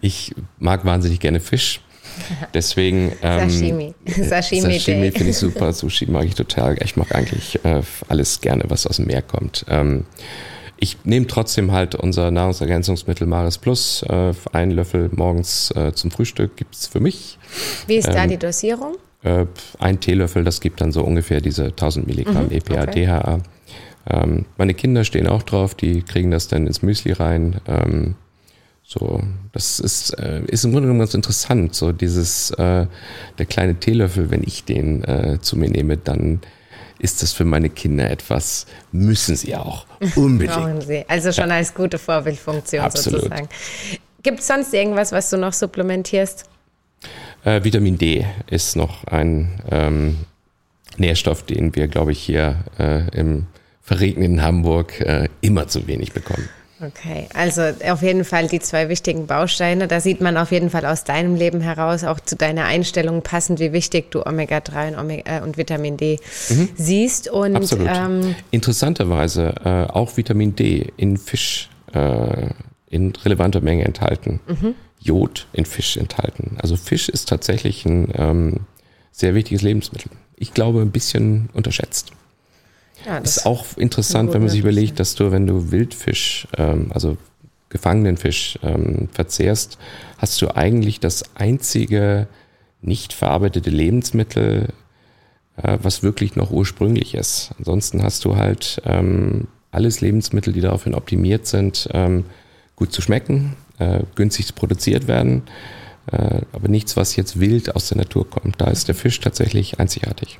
Ich 0.00 0.34
mag 0.58 0.84
wahnsinnig 0.84 1.20
gerne 1.20 1.40
Fisch. 1.40 1.80
Deswegen. 2.54 3.12
Ähm, 3.22 3.50
Sashimi. 3.50 3.94
Sashimi, 4.06 4.60
Sashimi 4.60 5.10
finde 5.10 5.30
ich 5.30 5.38
super. 5.38 5.72
Sushi 5.72 6.06
mag 6.06 6.24
ich 6.24 6.34
total. 6.34 6.76
Ich 6.82 6.96
mag 6.96 7.14
eigentlich 7.14 7.64
äh, 7.64 7.82
alles 8.08 8.40
gerne, 8.40 8.64
was 8.68 8.86
aus 8.86 8.96
dem 8.96 9.06
Meer 9.06 9.22
kommt. 9.22 9.64
Ähm, 9.68 10.04
ich 10.76 10.98
nehme 11.04 11.26
trotzdem 11.26 11.72
halt 11.72 11.94
unser 11.94 12.30
Nahrungsergänzungsmittel 12.30 13.26
Maris 13.26 13.58
Plus. 13.58 14.02
Äh, 14.02 14.32
einen 14.52 14.72
Löffel 14.72 15.10
morgens 15.12 15.70
äh, 15.72 15.92
zum 15.92 16.10
Frühstück 16.10 16.56
gibt 16.56 16.74
es 16.74 16.86
für 16.86 17.00
mich. 17.00 17.38
Wie 17.86 17.96
ist 17.96 18.08
ähm, 18.08 18.14
da 18.14 18.26
die 18.26 18.36
Dosierung? 18.36 18.96
Äh, 19.22 19.46
ein 19.78 20.00
Teelöffel, 20.00 20.44
das 20.44 20.60
gibt 20.60 20.80
dann 20.80 20.92
so 20.92 21.02
ungefähr 21.02 21.40
diese 21.40 21.66
1000 21.66 22.06
Milligramm 22.06 22.46
mhm, 22.46 22.52
EPA, 22.52 22.82
okay. 22.82 23.06
DHA. 23.06 23.38
Ähm, 24.10 24.44
meine 24.58 24.74
Kinder 24.74 25.04
stehen 25.04 25.26
auch 25.26 25.42
drauf, 25.42 25.74
die 25.74 26.02
kriegen 26.02 26.30
das 26.30 26.48
dann 26.48 26.66
ins 26.66 26.82
Müsli 26.82 27.12
rein. 27.12 27.60
Ähm, 27.66 28.16
so, 28.86 29.22
das 29.52 29.80
ist, 29.80 30.10
äh, 30.18 30.42
ist 30.46 30.64
im 30.64 30.72
Grunde 30.72 30.86
genommen 30.86 31.00
ganz 31.00 31.14
interessant. 31.14 31.74
So 31.74 31.92
dieses, 31.92 32.50
äh, 32.50 32.86
der 33.38 33.46
kleine 33.46 33.76
Teelöffel, 33.76 34.30
wenn 34.30 34.42
ich 34.42 34.64
den 34.64 35.02
äh, 35.04 35.38
zu 35.40 35.56
mir 35.56 35.70
nehme, 35.70 35.96
dann 35.96 36.40
ist 36.98 37.22
das 37.22 37.32
für 37.32 37.44
meine 37.44 37.70
Kinder 37.70 38.08
etwas, 38.10 38.66
müssen 38.92 39.36
sie 39.36 39.56
auch. 39.56 39.86
Unbedingt. 40.16 40.54
Brauchen 40.54 40.80
sie. 40.82 41.04
Also 41.08 41.32
schon 41.32 41.48
ja. 41.48 41.56
als 41.56 41.74
gute 41.74 41.98
Vorbildfunktion 41.98 42.84
Absolut. 42.84 43.22
sozusagen. 43.22 43.48
Gibt 44.22 44.40
es 44.40 44.46
sonst 44.46 44.72
irgendwas, 44.72 45.12
was 45.12 45.30
du 45.30 45.38
noch 45.38 45.52
supplementierst? 45.52 46.44
Äh, 47.44 47.64
Vitamin 47.64 47.98
D 47.98 48.26
ist 48.48 48.76
noch 48.76 49.04
ein 49.04 49.60
ähm, 49.70 50.16
Nährstoff, 50.98 51.42
den 51.42 51.74
wir, 51.74 51.88
glaube 51.88 52.12
ich, 52.12 52.20
hier 52.20 52.64
äh, 52.78 53.08
im 53.16 53.46
verregneten 53.82 54.42
Hamburg 54.42 55.00
äh, 55.00 55.28
immer 55.40 55.68
zu 55.68 55.86
wenig 55.86 56.12
bekommen. 56.12 56.48
Okay, 56.86 57.28
also 57.32 57.62
auf 57.88 58.02
jeden 58.02 58.24
Fall 58.24 58.48
die 58.48 58.60
zwei 58.60 58.88
wichtigen 58.88 59.26
Bausteine. 59.26 59.88
Da 59.88 60.00
sieht 60.00 60.20
man 60.20 60.36
auf 60.36 60.50
jeden 60.50 60.70
Fall 60.70 60.84
aus 60.84 61.04
deinem 61.04 61.34
Leben 61.34 61.60
heraus, 61.60 62.04
auch 62.04 62.20
zu 62.20 62.36
deiner 62.36 62.64
Einstellung 62.64 63.22
passend, 63.22 63.60
wie 63.60 63.72
wichtig 63.72 64.10
du 64.10 64.26
Omega-3 64.26 64.88
und, 64.88 64.98
Omega, 64.98 65.38
äh, 65.38 65.40
und 65.40 65.56
Vitamin 65.56 65.96
D 65.96 66.18
mhm. 66.50 66.68
siehst. 66.76 67.30
Und, 67.30 67.56
Absolut. 67.56 67.88
Ähm, 67.90 68.34
Interessanterweise 68.50 69.54
äh, 69.64 69.92
auch 69.92 70.16
Vitamin 70.16 70.56
D 70.56 70.92
in 70.96 71.16
Fisch 71.16 71.70
äh, 71.92 72.48
in 72.88 73.12
relevanter 73.24 73.60
Menge 73.60 73.84
enthalten. 73.84 74.40
Mhm. 74.46 74.74
Jod 75.00 75.46
in 75.52 75.64
Fisch 75.64 75.96
enthalten. 75.96 76.56
Also 76.60 76.76
Fisch 76.76 77.08
ist 77.08 77.28
tatsächlich 77.28 77.84
ein 77.86 78.12
ähm, 78.14 78.60
sehr 79.10 79.34
wichtiges 79.34 79.62
Lebensmittel. 79.62 80.10
Ich 80.36 80.52
glaube, 80.54 80.80
ein 80.80 80.90
bisschen 80.90 81.48
unterschätzt. 81.52 82.12
Ja, 83.04 83.20
das 83.20 83.38
ist 83.38 83.46
auch 83.46 83.76
interessant, 83.76 84.32
wenn 84.32 84.40
man 84.40 84.48
sich 84.50 84.60
überlegt, 84.60 84.98
dass 84.98 85.14
du, 85.14 85.30
wenn 85.30 85.46
du 85.46 85.70
Wildfisch, 85.70 86.48
ähm, 86.56 86.90
also 86.92 87.16
gefangenen 87.68 88.16
Fisch 88.16 88.58
ähm, 88.62 89.08
verzehrst, 89.12 89.78
hast 90.18 90.40
du 90.40 90.54
eigentlich 90.54 91.00
das 91.00 91.34
einzige 91.34 92.28
nicht 92.80 93.12
verarbeitete 93.12 93.70
Lebensmittel, 93.70 94.68
äh, 95.56 95.78
was 95.82 96.02
wirklich 96.02 96.36
noch 96.36 96.50
ursprünglich 96.50 97.14
ist. 97.14 97.52
Ansonsten 97.58 98.02
hast 98.02 98.24
du 98.24 98.36
halt 98.36 98.80
ähm, 98.84 99.48
alles 99.70 100.00
Lebensmittel, 100.00 100.52
die 100.52 100.60
daraufhin 100.60 100.94
optimiert 100.94 101.46
sind, 101.46 101.88
ähm, 101.92 102.24
gut 102.76 102.92
zu 102.92 103.02
schmecken, 103.02 103.56
äh, 103.78 104.00
günstig 104.14 104.54
produziert 104.54 105.08
werden, 105.08 105.42
äh, 106.12 106.42
aber 106.52 106.68
nichts, 106.68 106.96
was 106.96 107.16
jetzt 107.16 107.40
wild 107.40 107.74
aus 107.74 107.88
der 107.88 107.98
Natur 107.98 108.28
kommt. 108.28 108.60
Da 108.60 108.66
ist 108.66 108.88
der 108.88 108.94
Fisch 108.94 109.20
tatsächlich 109.20 109.80
einzigartig. 109.80 110.38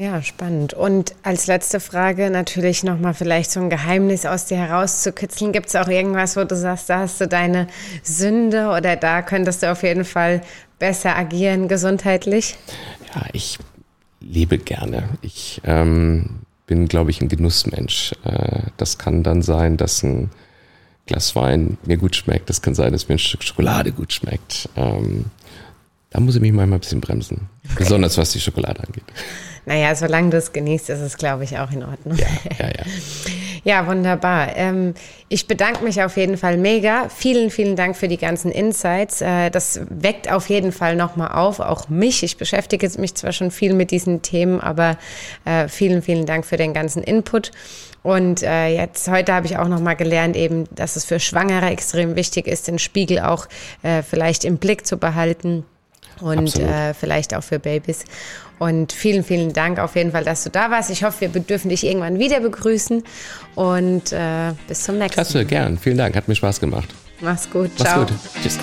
Ja, 0.00 0.22
spannend. 0.22 0.74
Und 0.74 1.12
als 1.24 1.48
letzte 1.48 1.80
Frage 1.80 2.30
natürlich 2.30 2.84
nochmal 2.84 3.14
vielleicht 3.14 3.50
so 3.50 3.58
ein 3.58 3.68
Geheimnis 3.68 4.26
aus 4.26 4.44
dir 4.44 4.58
herauszukitzeln. 4.58 5.50
Gibt 5.50 5.66
es 5.66 5.74
auch 5.74 5.88
irgendwas, 5.88 6.36
wo 6.36 6.44
du 6.44 6.56
sagst, 6.56 6.88
da 6.88 7.00
hast 7.00 7.20
du 7.20 7.26
deine 7.26 7.66
Sünde 8.04 8.68
oder 8.68 8.94
da 8.94 9.22
könntest 9.22 9.64
du 9.64 9.72
auf 9.72 9.82
jeden 9.82 10.04
Fall 10.04 10.40
besser 10.78 11.16
agieren 11.16 11.66
gesundheitlich? 11.66 12.54
Ja, 13.12 13.26
ich 13.32 13.58
lebe 14.20 14.58
gerne. 14.58 15.08
Ich 15.20 15.60
ähm, 15.64 16.42
bin, 16.68 16.86
glaube 16.86 17.10
ich, 17.10 17.20
ein 17.20 17.28
Genussmensch. 17.28 18.12
Äh, 18.22 18.70
das 18.76 18.98
kann 18.98 19.24
dann 19.24 19.42
sein, 19.42 19.76
dass 19.76 20.04
ein 20.04 20.30
Glas 21.06 21.34
Wein 21.34 21.76
mir 21.84 21.96
gut 21.96 22.14
schmeckt. 22.14 22.48
Das 22.50 22.62
kann 22.62 22.76
sein, 22.76 22.92
dass 22.92 23.08
mir 23.08 23.16
ein 23.16 23.18
Stück 23.18 23.42
Schokolade 23.42 23.90
gut 23.90 24.12
schmeckt. 24.12 24.68
Ähm, 24.76 25.24
da 26.10 26.20
muss 26.20 26.36
ich 26.36 26.40
mich 26.40 26.52
manchmal 26.52 26.78
ein 26.78 26.82
bisschen 26.82 27.00
bremsen. 27.00 27.48
Okay. 27.64 27.74
Besonders 27.78 28.16
was 28.16 28.30
die 28.30 28.40
Schokolade 28.40 28.80
angeht. 28.80 29.04
Naja, 29.68 29.94
solange 29.94 30.30
du 30.30 30.38
es 30.38 30.54
genießt, 30.54 30.88
ist 30.88 31.00
es, 31.00 31.18
glaube 31.18 31.44
ich, 31.44 31.58
auch 31.58 31.70
in 31.70 31.84
Ordnung. 31.84 32.16
Ja, 32.16 32.26
ja, 32.58 32.66
ja. 32.68 32.84
ja 33.64 33.86
wunderbar. 33.86 34.56
Ähm, 34.56 34.94
ich 35.28 35.46
bedanke 35.46 35.84
mich 35.84 36.02
auf 36.02 36.16
jeden 36.16 36.38
Fall 36.38 36.56
mega. 36.56 37.10
Vielen, 37.10 37.50
vielen 37.50 37.76
Dank 37.76 37.94
für 37.94 38.08
die 38.08 38.16
ganzen 38.16 38.50
Insights. 38.50 39.20
Äh, 39.20 39.50
das 39.50 39.80
weckt 39.90 40.32
auf 40.32 40.48
jeden 40.48 40.72
Fall 40.72 40.96
nochmal 40.96 41.32
auf, 41.32 41.60
auch 41.60 41.90
mich. 41.90 42.22
Ich 42.22 42.38
beschäftige 42.38 42.88
mich 42.98 43.14
zwar 43.14 43.32
schon 43.32 43.50
viel 43.50 43.74
mit 43.74 43.90
diesen 43.90 44.22
Themen, 44.22 44.58
aber 44.58 44.96
äh, 45.44 45.68
vielen, 45.68 46.00
vielen 46.00 46.24
Dank 46.24 46.46
für 46.46 46.56
den 46.56 46.72
ganzen 46.72 47.02
Input. 47.02 47.50
Und 48.02 48.42
äh, 48.42 48.68
jetzt 48.68 49.06
heute 49.08 49.34
habe 49.34 49.44
ich 49.44 49.58
auch 49.58 49.68
noch 49.68 49.80
mal 49.80 49.96
gelernt, 49.96 50.34
eben, 50.34 50.64
dass 50.74 50.96
es 50.96 51.04
für 51.04 51.20
Schwangere 51.20 51.66
extrem 51.66 52.16
wichtig 52.16 52.46
ist, 52.46 52.68
den 52.68 52.78
Spiegel 52.78 53.20
auch 53.20 53.48
äh, 53.82 54.02
vielleicht 54.02 54.46
im 54.46 54.56
Blick 54.56 54.86
zu 54.86 54.96
behalten 54.96 55.66
und 56.20 56.58
äh, 56.58 56.94
vielleicht 56.94 57.34
auch 57.34 57.42
für 57.42 57.58
Babys. 57.58 58.04
Und 58.58 58.92
vielen, 58.92 59.22
vielen 59.22 59.52
Dank 59.52 59.78
auf 59.78 59.94
jeden 59.94 60.10
Fall, 60.10 60.24
dass 60.24 60.42
du 60.42 60.50
da 60.50 60.70
warst. 60.70 60.90
Ich 60.90 61.04
hoffe, 61.04 61.32
wir 61.32 61.40
dürfen 61.40 61.68
dich 61.68 61.84
irgendwann 61.86 62.18
wieder 62.18 62.40
begrüßen 62.40 63.04
und 63.54 64.12
äh, 64.12 64.52
bis 64.66 64.82
zum 64.82 64.98
nächsten 64.98 64.98
Mal. 64.98 65.24
Klasse, 65.24 65.44
gern. 65.44 65.78
Vielen 65.78 65.98
Dank. 65.98 66.16
Hat 66.16 66.26
mir 66.26 66.34
Spaß 66.34 66.58
gemacht. 66.58 66.88
Mach's 67.20 67.48
gut. 67.48 67.70
Mach's 67.78 67.90
Ciao. 67.90 68.00
gut. 68.00 68.12
Tschüss. 68.42 68.58